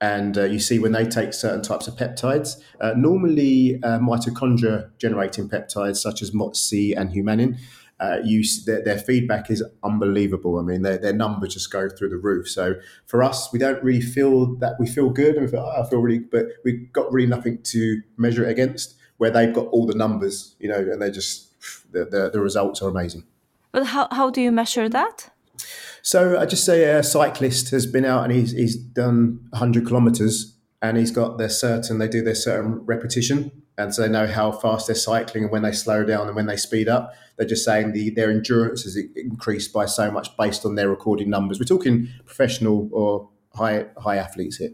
[0.00, 4.90] And uh, you see when they take certain types of peptides, uh, normally uh, mitochondria
[4.98, 7.58] generating peptides such as MOTS-c and humanin,
[8.02, 10.58] uh, you, their, their, feedback is unbelievable.
[10.58, 12.48] I mean, their, their numbers just go through the roof.
[12.48, 12.74] So
[13.06, 15.88] for us, we don't really feel that we feel good and we feel, oh, I
[15.88, 19.86] feel really, but we've got really nothing to measure it against where they've got all
[19.86, 21.52] the numbers, you know, and they're just,
[21.92, 23.22] the, the, the results are amazing.
[23.70, 25.30] But how, how do you measure that?
[26.02, 30.56] So I just say a cyclist has been out and he's, he's done 100 kilometers
[30.82, 34.52] and he's got their certain, they do their certain repetition and so they know how
[34.52, 37.14] fast they're cycling and when they slow down and when they speed up.
[37.36, 41.30] They're just saying the their endurance has increased by so much based on their recording
[41.30, 41.58] numbers.
[41.58, 44.70] We're talking professional or high high athletes here.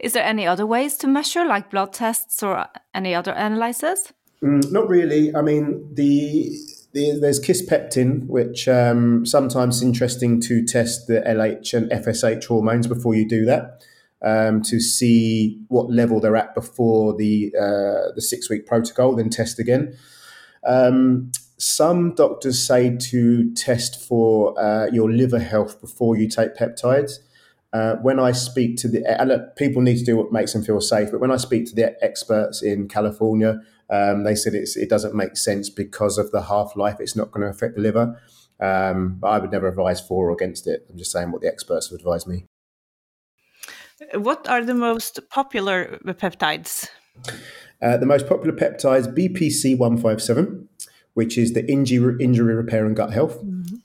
[0.00, 4.12] Is there any other ways to measure, like blood tests or any other analyses?
[4.42, 5.34] Mm, not really.
[5.34, 6.50] I mean, the,
[6.92, 12.86] the there's kisspeptin, which um, sometimes is interesting to test the LH and FSH hormones
[12.86, 13.84] before you do that
[14.22, 19.30] um, to see what level they're at before the uh, the six week protocol, then
[19.30, 19.96] test again.
[20.66, 27.18] Um, some doctors say to test for uh, your liver health before you take peptides.
[27.72, 30.64] Uh, when I speak to the and look, people need to do what makes them
[30.64, 33.60] feel safe, but when I speak to the experts in California,
[33.92, 36.98] Um, they said it doesn't make sense because of the half life.
[37.00, 38.20] It's not going to affect the liver.
[38.60, 40.86] Um, but I would never advise for or against it.
[40.88, 42.44] I'm just saying what the experts have advised me.
[44.14, 46.88] What are the most popular peptides?
[47.82, 50.68] Uh, the most popular peptides BPC 157,
[51.14, 53.38] which is the injury, injury repair and gut health.
[53.44, 53.76] Mm-hmm.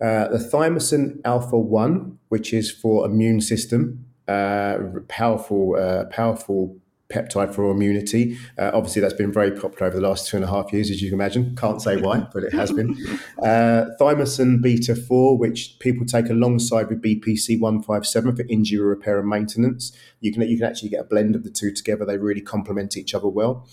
[0.00, 6.76] Uh, the thymosin alpha 1, which is for immune system, uh, powerful, uh, powerful
[7.12, 8.38] peptide for immunity.
[8.58, 11.02] Uh, obviously, that's been very popular over the last two and a half years, as
[11.02, 11.54] you can imagine.
[11.56, 12.96] Can't say why, but it has been.
[13.42, 19.28] Uh, thymosin beta 4, which people take alongside with BPC 157 for injury repair and
[19.28, 19.96] maintenance.
[20.20, 22.04] You can, you can actually get a blend of the two together.
[22.04, 23.68] They really complement each other well.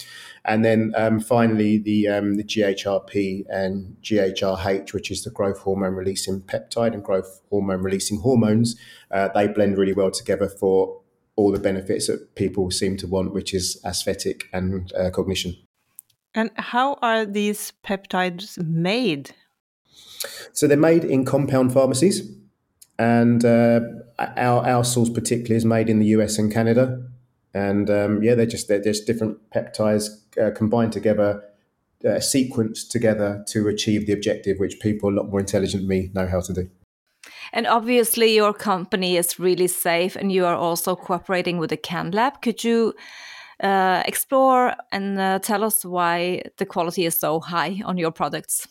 [0.45, 5.93] And then um, finally, the, um, the GHRP and GHRH, which is the growth hormone
[5.93, 8.75] releasing peptide and growth hormone releasing hormones,
[9.11, 11.01] uh, they blend really well together for
[11.39, 15.55] all the benefits that people seem to want, which is aesthetic and uh, cognition.
[16.35, 19.31] And how are these peptides made?
[20.51, 22.29] So they're made in compound pharmacies,
[22.97, 23.79] and uh,
[24.19, 27.01] our our source particularly is made in the US and Canada.
[27.53, 31.41] And um, yeah, they're just they're just different peptides uh, combined together,
[32.05, 36.11] uh, sequenced together to achieve the objective, which people a lot more intelligent than me
[36.13, 36.69] know how to do.
[37.53, 42.41] And obviously, your company is really safe, and you are also cooperating with the CanLab.
[42.41, 42.93] Could you
[43.61, 48.67] uh, explore and uh, tell us why the quality is so high on your products?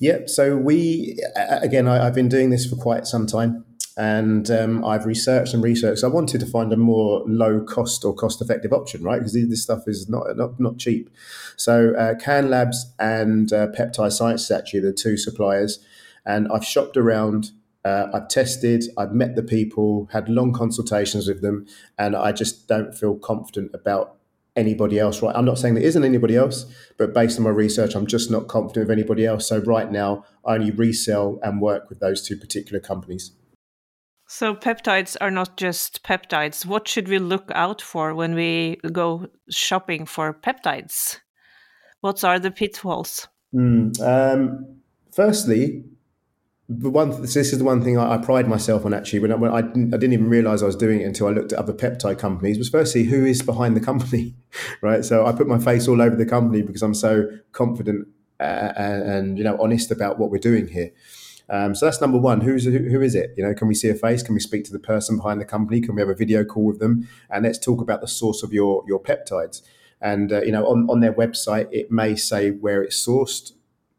[0.00, 3.64] Yeah, so we, again, I, have been doing this for quite some time
[3.96, 6.04] and um, I've researched and researched.
[6.04, 9.18] I wanted to find a more low cost or cost effective option, right?
[9.18, 11.08] Because this stuff is not not, not cheap.
[11.56, 15.78] So uh, Can Labs and uh, Peptide Sciences actually the two suppliers,
[16.26, 17.52] and I've shopped around
[17.86, 22.66] uh, I've tested, I've met the people, had long consultations with them, and I just
[22.66, 24.16] don't feel confident about
[24.56, 25.22] anybody else.
[25.22, 26.66] Right, I'm not saying there isn't anybody else,
[26.98, 29.46] but based on my research, I'm just not confident of anybody else.
[29.46, 33.30] So right now, I only resell and work with those two particular companies.
[34.26, 36.66] So peptides are not just peptides.
[36.66, 41.20] What should we look out for when we go shopping for peptides?
[42.00, 43.28] What are the pitfalls?
[43.54, 44.80] Mm, um,
[45.12, 45.84] firstly,
[46.68, 49.36] the one this is the one thing I, I pride myself on actually when I,
[49.36, 51.58] when I, didn't, I didn't even realize I was doing it until I looked at
[51.58, 54.34] other peptide companies was firstly who is behind the company
[54.80, 55.04] right?
[55.04, 58.08] So I put my face all over the company because I'm so confident
[58.40, 60.90] uh, and, and, you know honest about what we're doing here.
[61.48, 62.40] Um, so that's number one.
[62.40, 63.32] Who's who, who is it?
[63.36, 64.22] You know can we see a face?
[64.22, 65.80] Can we speak to the person behind the company?
[65.80, 67.08] Can we have a video call with them?
[67.30, 69.62] And let's talk about the source of your your peptides.
[70.00, 73.52] And uh, you know on, on their website it may say where it's sourced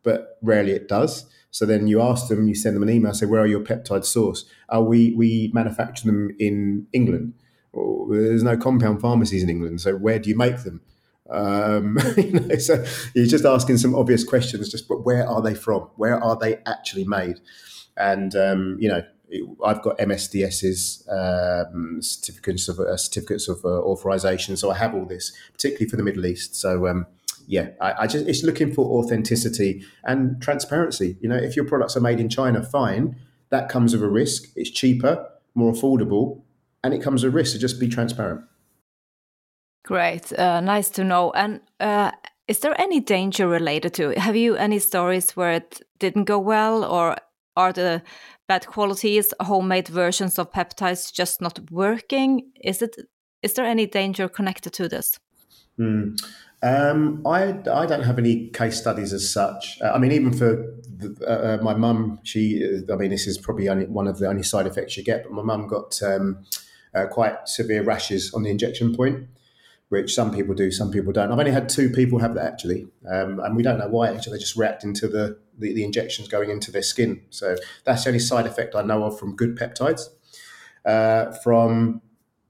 [0.04, 3.26] but rarely it does so then you ask them, you send them an email, say,
[3.26, 4.46] where are your peptide source?
[4.74, 7.34] Uh, we, we manufacture them in England.
[7.74, 9.82] Well, there's no compound pharmacies in England.
[9.82, 10.82] So where do you make them?
[11.30, 15.56] Um, you know, so you're just asking some obvious questions, just but where are they
[15.56, 15.90] from?
[15.96, 17.40] Where are they actually made?
[17.96, 19.04] And, um, you know,
[19.66, 25.06] I've got MSDS's um, certificates of uh, certificates of uh, authorization, so I have all
[25.06, 26.56] this, particularly for the Middle East.
[26.56, 27.08] So um,
[27.48, 31.18] yeah, I, I, just it's looking for authenticity and transparency.
[31.22, 33.16] You know, if your products are made in China, fine.
[33.50, 34.50] That comes with a risk.
[34.58, 36.42] It's cheaper, more affordable,
[36.84, 37.54] and it comes with a risk.
[37.54, 38.42] So just be transparent.
[39.86, 41.32] Great, uh, nice to know.
[41.32, 42.12] And uh,
[42.50, 44.18] is there any danger related to it?
[44.18, 47.16] Have you any stories where it didn't go well, or
[47.56, 48.04] are the
[48.50, 52.52] bad qualities homemade versions of peptides just not working?
[52.62, 52.98] Is it
[53.42, 55.18] is there any danger connected to this?
[55.80, 56.18] Mm.
[56.68, 59.80] Um, I, I don't have any case studies as such.
[59.82, 63.38] Uh, I mean, even for the, uh, uh my mum, she, I mean, this is
[63.38, 66.44] probably only one of the only side effects you get, but my mum got um,
[66.94, 69.28] uh, quite severe rashes on the injection point,
[69.88, 71.32] which some people do, some people don't.
[71.32, 74.10] I've only had two people have that actually, um, and we don't know why.
[74.10, 77.22] Actually, they're just reacting to the, the, the, injections going into their skin.
[77.30, 80.10] So that's the only side effect I know of from good peptides.
[80.84, 82.02] Uh, from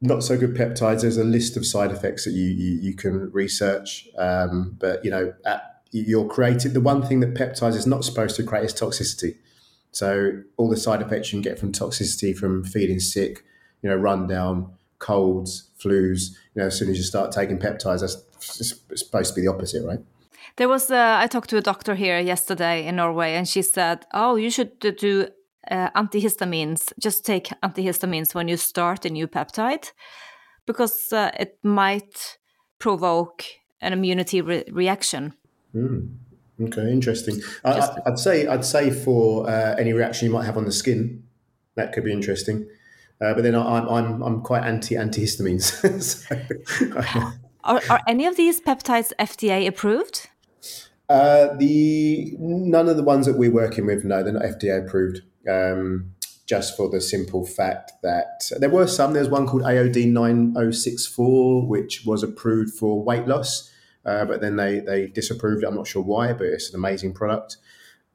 [0.02, 1.02] not so good peptides.
[1.02, 5.12] There's a list of side effects that you you, you can research, um, but you
[5.12, 8.74] know at, you're creating the one thing that peptides is not supposed to create is
[8.74, 9.36] toxicity.
[9.92, 13.44] So all the side effects you can get from toxicity, from feeling sick,
[13.82, 16.32] you know, rundown, colds, flus.
[16.54, 19.86] You know, as soon as you start taking peptides, that's supposed to be the opposite,
[19.86, 20.00] right?
[20.58, 24.06] There was uh, I talked to a doctor here yesterday in Norway, and she said,
[24.14, 25.30] "Oh, you should do
[25.70, 29.92] uh, antihistamines, just take antihistamines when you start a new peptide,
[30.66, 32.38] because uh, it might
[32.80, 33.44] provoke
[33.82, 35.34] an immunity re reaction.
[35.76, 36.16] Mm.
[36.60, 37.40] Okay, interesting.
[37.64, 41.24] I, would say I'd say for uh, any reaction you might have on the skin,
[41.76, 42.68] that could be interesting.
[43.22, 46.02] Uh, but then I'm I'm I'm quite anti antihistamines.
[46.02, 47.32] so.
[47.64, 50.30] Are, are any of these peptides FDA approved?
[51.10, 55.22] Uh, the none of the ones that we're working with, no, they're not FDA approved.
[55.48, 56.14] Um,
[56.48, 59.14] just for the simple fact that there were some.
[59.14, 63.72] There's one called AOD 9604, which was approved for weight loss,
[64.06, 65.68] uh, but then they they disapproved it.
[65.68, 67.58] I'm not sure why, but it's an amazing product.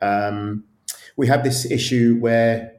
[0.00, 0.64] Um,
[1.16, 2.72] we have this issue where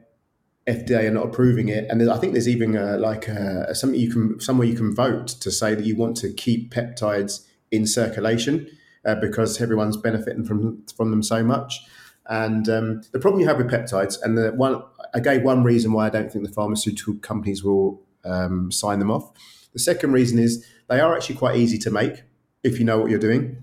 [0.66, 4.10] FDA are not approving it, and I think there's even a, like a, something you
[4.10, 8.66] can somewhere you can vote to say that you want to keep peptides in circulation
[9.04, 11.80] uh, because everyone's benefiting from from them so much.
[12.28, 14.82] And um, the problem you have with peptides, and the one
[15.14, 19.10] I gave one reason why I don't think the pharmaceutical companies will um, sign them
[19.10, 19.30] off.
[19.72, 22.22] The second reason is they are actually quite easy to make
[22.62, 23.62] if you know what you're doing.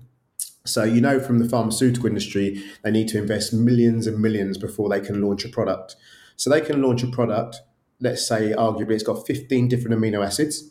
[0.64, 4.88] So you know from the pharmaceutical industry, they need to invest millions and millions before
[4.88, 5.96] they can launch a product.
[6.36, 7.60] So they can launch a product,
[8.00, 10.70] let's say arguably it's got 15 different amino acids,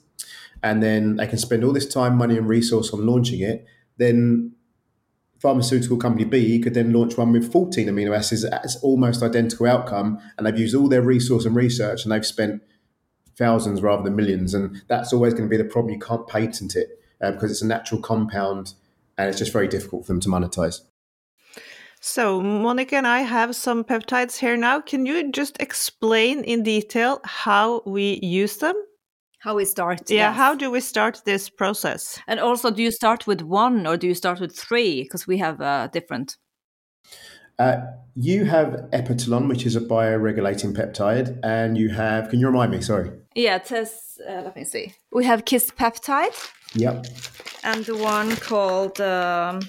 [0.64, 3.66] and then they can spend all this time, money, and resource on launching it.
[3.98, 4.54] Then
[5.42, 10.20] pharmaceutical company B could then launch one with 14 amino acids as almost identical outcome,
[10.38, 12.62] and they've used all their resource and research, and they've spent
[13.36, 14.54] thousands rather than millions.
[14.54, 15.94] And that's always going to be the problem.
[15.94, 18.76] You can't patent it uh, because it's a natural compound,
[19.18, 20.82] and it's just very difficult for them to monetize.
[22.00, 24.80] So, Monica and I have some peptides here now.
[24.80, 28.76] Can you just explain in detail how we use them?
[29.42, 30.08] How we start?
[30.08, 30.36] Yeah, yes.
[30.36, 32.20] how do we start this process?
[32.28, 35.02] And also, do you start with one or do you start with three?
[35.02, 36.38] Because we have uh, different.
[37.58, 37.78] Uh,
[38.16, 42.30] you have Epitalon, which is a bioregulating peptide, and you have.
[42.30, 42.82] Can you remind me?
[42.82, 43.10] Sorry.
[43.34, 43.72] Yeah, it.
[43.72, 44.94] Uh, let me see.
[45.12, 46.38] We have Kiss peptide.
[46.76, 47.08] Yep.
[47.64, 49.02] And the one called.
[49.02, 49.62] Um,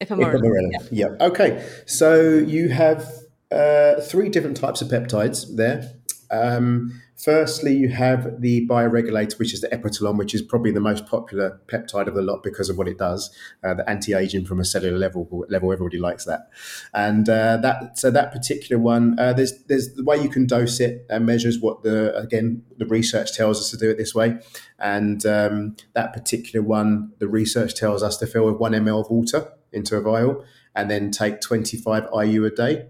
[0.00, 0.70] Ipamorelin.
[0.70, 1.08] Yeah.
[1.08, 1.20] Yep.
[1.20, 1.68] Okay.
[1.86, 3.12] So you have
[3.50, 5.94] uh, three different types of peptides there.
[6.30, 11.06] Um, firstly, you have the bioregulator, which is the epitalon, which is probably the most
[11.06, 14.64] popular peptide of the lot because of what it does, uh, the anti-aging from a
[14.64, 15.44] cellular level.
[15.48, 16.48] Level, everybody likes that,
[16.94, 20.80] and uh, that so that particular one, uh, there's there's the way you can dose
[20.80, 24.38] it and measures what the again the research tells us to do it this way,
[24.78, 29.10] and um, that particular one, the research tells us to fill with one ml of
[29.10, 30.44] water into a vial
[30.74, 32.86] and then take 25 IU a day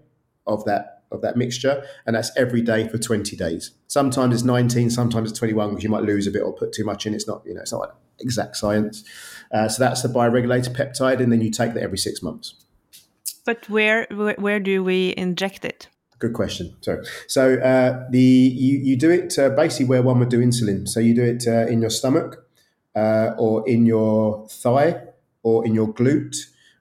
[0.47, 3.73] of that of that mixture, and that's every day for 20 days.
[3.87, 6.85] Sometimes it's 19, sometimes it's 21 because you might lose a bit or put too
[6.85, 7.15] much in.
[7.15, 9.05] It's not, you know, it's not exact science.
[9.53, 12.55] Uh, so that's the bioregulator peptide, and then you take that every six months.
[13.45, 15.89] But where where, where do we inject it?
[16.19, 16.75] Good question.
[16.81, 20.89] So, so uh, the you, you do it uh, basically where one would do insulin.
[20.89, 22.45] So you do it uh, in your stomach,
[22.97, 25.03] uh, or in your thigh,
[25.43, 26.37] or in your glute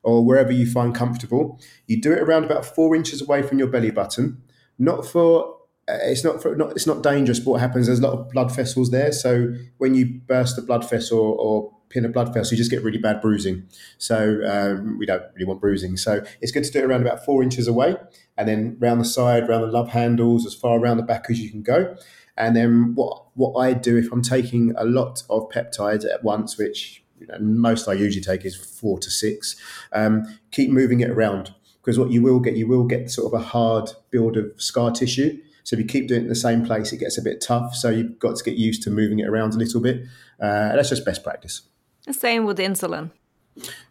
[0.06, 1.60] or wherever you find comfortable.
[1.88, 4.42] You do it around about four inches away from your belly button.
[4.78, 5.56] Not for
[5.88, 7.40] uh, it's not for not it's not dangerous.
[7.40, 7.88] But what happens?
[7.88, 11.72] There's a lot of blood vessels there, so when you burst a blood vessel or
[11.90, 13.68] pin a blood vessel, you just get really bad bruising.
[13.98, 15.98] So um, we don't really want bruising.
[15.98, 17.96] So it's good to do it around about four inches away,
[18.38, 21.40] and then round the side, around the love handles, as far around the back as
[21.40, 21.96] you can go.
[22.38, 26.58] And then what what I do if I'm taking a lot of peptides at once,
[26.58, 27.05] which
[27.40, 29.56] most I usually take is four to six.
[29.92, 33.40] Um, keep moving it around because what you will get, you will get sort of
[33.40, 35.40] a hard build of scar tissue.
[35.64, 37.76] So if you keep doing it in the same place, it gets a bit tough.
[37.76, 40.04] So you've got to get used to moving it around a little bit.
[40.40, 41.62] Uh, that's just best practice.
[42.06, 43.12] The same with insulin.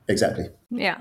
[0.06, 0.50] Exactly.
[0.70, 0.98] Yeah.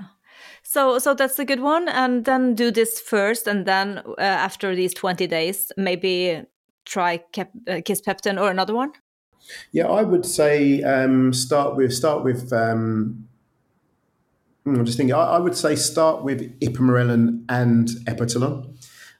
[0.62, 1.88] So, so that's a good one.
[1.88, 6.42] And then do this first, and then uh, after these twenty days, maybe
[6.86, 8.92] try Kep- uh, Kisspeptin or another one.
[9.72, 12.52] Yeah, I would say um, start with start with.
[12.52, 13.28] Um,
[14.64, 15.14] hmm, I'm just thinking.
[15.14, 18.72] I, I, would say start with ipamorelin and epitalon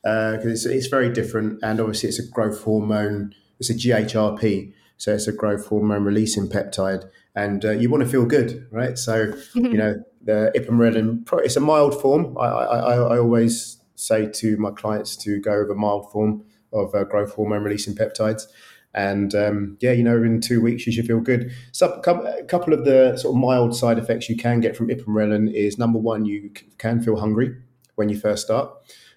[0.03, 3.35] because uh, it's, it's very different, and obviously it's a growth hormone.
[3.59, 8.09] It's a GHRP, so it's a growth hormone releasing peptide, and uh, you want to
[8.09, 8.99] feel good, right?
[8.99, 11.29] So you know the ipamorelin.
[11.45, 12.37] It's a mild form.
[12.39, 16.95] I, I, I always say to my clients to go with a mild form of
[16.95, 18.47] uh, growth hormone releasing peptides.
[18.95, 21.53] And um, yeah, you know, in two weeks you should feel good.
[21.72, 25.53] So a couple of the sort of mild side effects you can get from ipamorelin
[25.53, 27.57] is number one, you can feel hungry
[27.97, 28.70] when you first start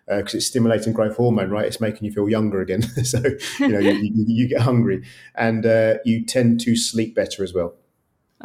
[0.08, 1.66] because uh, it's stimulating growth hormone, right?
[1.66, 2.82] It's making you feel younger again.
[3.04, 3.22] so
[3.60, 5.04] you know you, you, you, get hungry,
[5.36, 7.76] and uh, you tend to sleep better as well.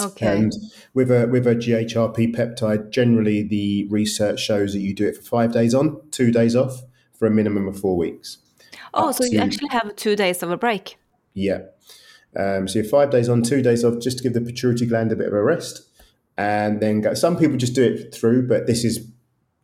[0.00, 0.26] Okay.
[0.26, 0.52] And
[0.94, 5.22] with a with a GHRP peptide, generally the research shows that you do it for
[5.22, 6.82] five days on, two days off,
[7.14, 8.38] for a minimum of four weeks.
[8.94, 10.98] Oh, so you actually have two days of a break.
[11.34, 11.62] Yeah.
[12.36, 15.12] Um, so you're five days on, two days off, just to give the pituitary gland
[15.12, 15.82] a bit of a rest,
[16.38, 17.14] and then go.
[17.14, 19.06] Some people just do it through, but this is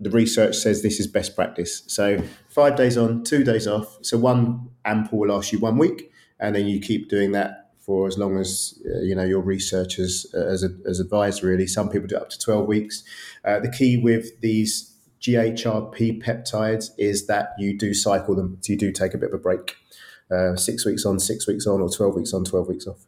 [0.01, 1.83] the research says this is best practice.
[1.87, 3.99] So five days on, two days off.
[4.03, 8.07] So one ampoule will last you one week, and then you keep doing that for
[8.07, 11.43] as long as uh, you know your research as as, as advised.
[11.43, 13.03] Really, some people do up to twelve weeks.
[13.45, 18.79] Uh, the key with these GHRP peptides is that you do cycle them, so you
[18.79, 19.77] do take a bit of a break,
[20.31, 23.07] uh, six weeks on, six weeks on, or twelve weeks on, twelve weeks off.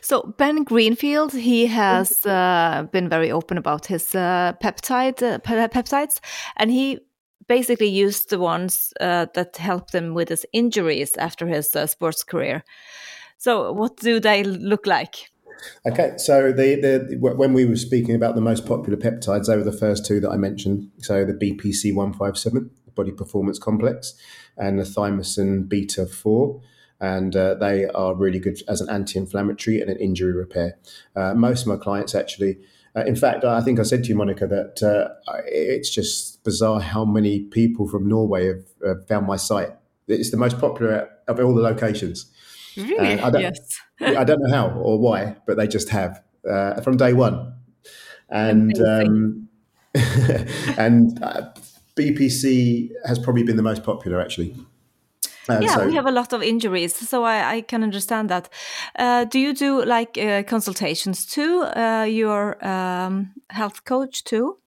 [0.00, 5.38] So Ben Greenfield, he has uh, been very open about his uh, peptide uh,
[5.68, 6.20] peptides,
[6.56, 7.00] and he
[7.48, 12.24] basically used the ones uh, that helped him with his injuries after his uh, sports
[12.24, 12.64] career.
[13.38, 15.28] So, what do they look like?
[15.86, 19.64] Okay, so the, the when we were speaking about the most popular peptides, they were
[19.64, 20.90] the first two that I mentioned.
[20.98, 24.14] So the BPC one five seven, the Body Performance Complex,
[24.56, 26.60] and the Thymosin Beta four
[27.00, 30.78] and uh, they are really good as an anti-inflammatory and an injury repair.
[31.14, 32.58] Uh, most of my clients actually,
[32.96, 36.80] uh, in fact, I think I said to you, Monica, that uh, it's just bizarre
[36.80, 39.70] how many people from Norway have, have, found my site.
[40.08, 42.32] It's the most popular of all the locations.
[42.76, 43.20] Really?
[43.20, 43.78] I don't, yes.
[44.00, 47.54] I don't know how or why, but they just have uh, from day one.
[48.30, 49.48] And um,
[50.78, 51.50] and uh,
[51.96, 54.54] BPC has probably been the most popular actually.
[55.48, 58.48] Uh, yeah, so, we have a lot of injuries, so I, I can understand that.
[58.98, 61.62] Uh, do you do like uh, consultations too?
[61.62, 64.58] Uh, your um, health coach too?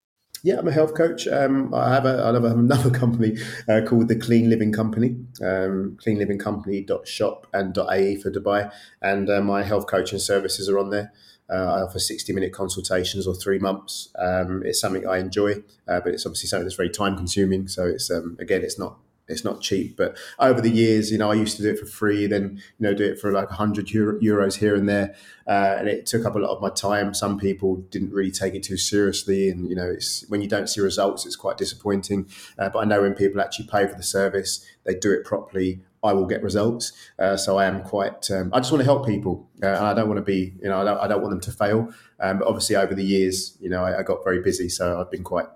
[0.41, 1.27] Yeah, I'm a health coach.
[1.27, 5.97] Um, I have a, I have another company uh, called the Clean Living Company, um,
[6.01, 8.71] cleanlivingcompany.shop and .ae for Dubai,
[9.01, 11.11] and uh, my health coaching services are on there.
[11.56, 14.10] I offer 60 minute consultations or three months.
[14.18, 17.68] Um, it's something I enjoy, but it's obviously something that's very time consuming.
[17.68, 18.97] So it's um, again, it's not
[19.30, 19.95] it's not cheap.
[19.95, 22.88] But over the years, you know, I used to do it for free, then you
[22.88, 25.16] know, do it for like hundred Euro, euros here and there,
[25.47, 27.14] uh, and it took up a lot of my time.
[27.14, 30.68] Some people didn't really take it too seriously, and you know, it's when you don't
[30.68, 32.28] see results, it's quite disappointing.
[32.58, 35.82] Uh, but I know when people actually pay for the service, they do it properly.
[36.04, 36.93] I will get results.
[37.18, 38.30] Uh, so I am quite.
[38.32, 40.54] Um, I just want to help people, uh, and I don't want to be.
[40.62, 41.91] You know, I don't, I don't want them to fail.
[42.20, 45.12] Um, but obviously, over the years, you know, I, I got very busy, so I've
[45.12, 45.47] been quite,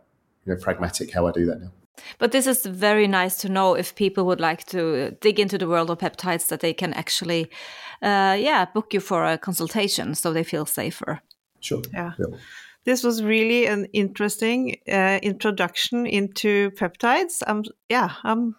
[0.46, 1.72] you know, pragmatic how I do that now.
[2.18, 5.68] But this is very nice to know if people would like to dig into the
[5.68, 7.50] world of peptides that they can actually,
[8.02, 11.22] uh, yeah, book you for a consultation so they feel safer.
[11.60, 11.82] Sure.
[11.94, 12.14] Yeah.
[12.18, 12.38] yeah.
[12.86, 17.42] This was really an interesting uh, introduction into peptides.
[17.48, 18.56] Um, yeah, I'm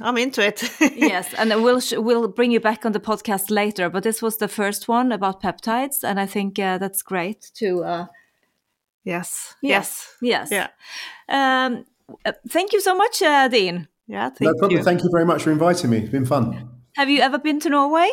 [0.00, 0.62] I'm into it.
[0.96, 3.90] yes, and we'll we'll bring you back on the podcast later.
[3.90, 7.84] But this was the first one about peptides, and I think uh, that's great to.
[7.84, 8.06] Uh,
[9.04, 9.54] yes.
[9.62, 10.14] Yes.
[10.22, 10.50] Yes.
[10.50, 10.68] Yeah.
[11.28, 11.84] Um,
[12.24, 13.88] uh, thank you so much, uh, Dean.
[14.06, 14.78] Yeah, thank no problem.
[14.78, 14.84] You.
[14.84, 15.98] Thank you very much for inviting me.
[15.98, 16.70] It's been fun.
[16.96, 18.10] Have you ever been to Norway?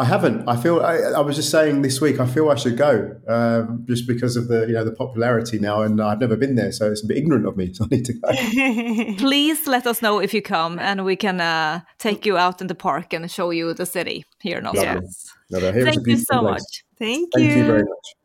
[0.00, 0.48] I haven't.
[0.48, 0.80] I feel.
[0.80, 2.20] I, I was just saying this week.
[2.20, 5.82] I feel I should go, um, just because of the you know the popularity now,
[5.82, 7.70] and I've never been there, so it's a bit ignorant of me.
[7.74, 9.14] So I need to go.
[9.18, 12.66] Please let us know if you come, and we can uh, take you out in
[12.66, 14.82] the park and show you the city here in Oslo.
[14.82, 15.32] Yes.
[15.50, 16.52] Thank you so place.
[16.52, 16.84] much.
[16.98, 17.40] Thank you.
[17.40, 18.19] Thank you very much.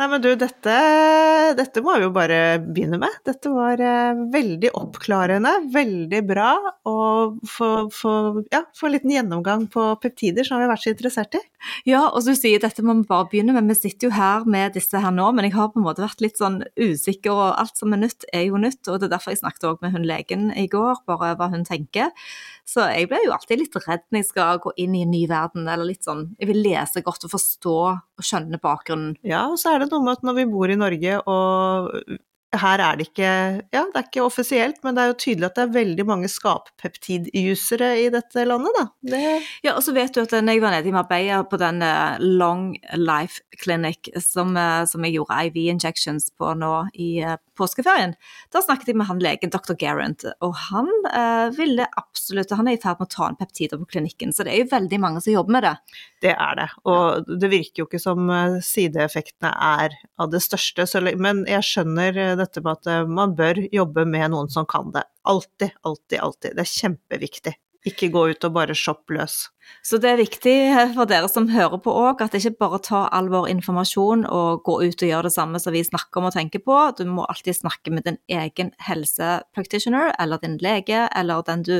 [0.00, 0.74] Nei, men du, dette,
[1.58, 3.18] dette, må vi jo bare begynne med.
[3.28, 6.54] Dette var uh, veldig oppklarende, veldig bra
[6.88, 8.12] få, få,
[8.48, 11.42] ja, få en liten gjennomgang på peptider som vi har vært så interessert i.
[11.88, 13.68] Ja, og du sier dette må vi bare begynne med.
[13.70, 16.22] Vi sitter jo her med disse her nå, men jeg har på en måte vært
[16.24, 18.82] litt sånn usikker, og alt som er nytt, er jo nytt.
[18.88, 21.66] Og det er derfor jeg snakket òg med hun legen i går, bare hva hun
[21.68, 22.10] tenker.
[22.68, 25.24] Så jeg blir jo alltid litt redd når jeg skal gå inn i en ny
[25.30, 29.16] verden, eller litt sånn Jeg vil lese godt og forstå og skjønne bakgrunnen.
[29.26, 32.18] Ja, og så er det noe med at når vi bor i Norge og
[32.58, 33.30] her er det ikke
[33.70, 36.30] Ja, det er ikke offisielt, men det er jo tydelig at det er veldig mange
[36.30, 38.86] skappepeptidjusere i dette landet, da.
[39.12, 39.20] Det...
[39.66, 42.18] Ja, og så vet du at når jeg var nede i Marbella på den eh,
[42.18, 48.16] Long Life Clinic som, eh, som jeg gjorde IV injections på nå i eh, påskeferien,
[48.50, 49.76] da snakket jeg med han legen, dr.
[49.78, 53.78] Garant, og han eh, ville absolutt Han er i ferd med å ta en peptider
[53.78, 55.74] på klinikken, så det er jo veldig mange som jobber med det.
[56.26, 58.26] Det er det, og det virker jo ikke som
[58.64, 60.88] sideeffektene er av det største,
[61.20, 65.06] men jeg skjønner dette med at eh, man bør jobbe med noen som kan det.
[65.28, 66.56] Alltid, alltid, alltid.
[66.56, 67.56] Det er kjempeviktig.
[67.88, 69.46] Ikke gå ut og bare shoppe løs.
[69.86, 70.54] Så det er viktig
[70.92, 74.74] for dere som hører på òg, at ikke bare ta all vår informasjon og gå
[74.82, 76.76] ut og gjøre det samme som vi snakker om og tenker på.
[76.98, 81.76] Du må alltid snakke med din egen helsepractitioner eller din lege eller den du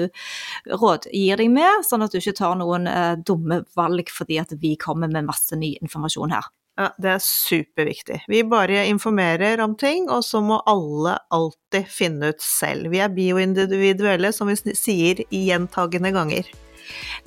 [0.73, 4.77] rådgir deg med, sånn at du ikke tar noen uh, dumme valg fordi at vi
[4.81, 6.49] kommer med masse ny informasjon her.
[6.81, 8.23] Ja, det er superviktig.
[8.31, 12.89] Vi bare informerer om ting, og så må alle alltid finne ut selv.
[12.95, 16.49] Vi er bioindividuelle, som vi sier gjentagende ganger.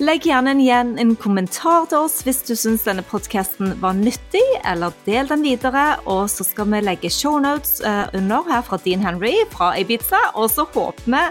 [0.02, 4.96] Legg gjerne igjen en kommentar til oss hvis du syns denne podkasten var nyttig, eller
[5.06, 5.86] del den videre.
[6.10, 10.50] Og så skal vi legge shownotes uh, under her fra Dean Henry fra Ibiza, og
[10.50, 11.24] så håper vi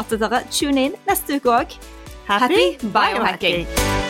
[0.00, 1.82] at dere tuner inn neste uke òg.
[2.26, 4.09] Happy biohacking!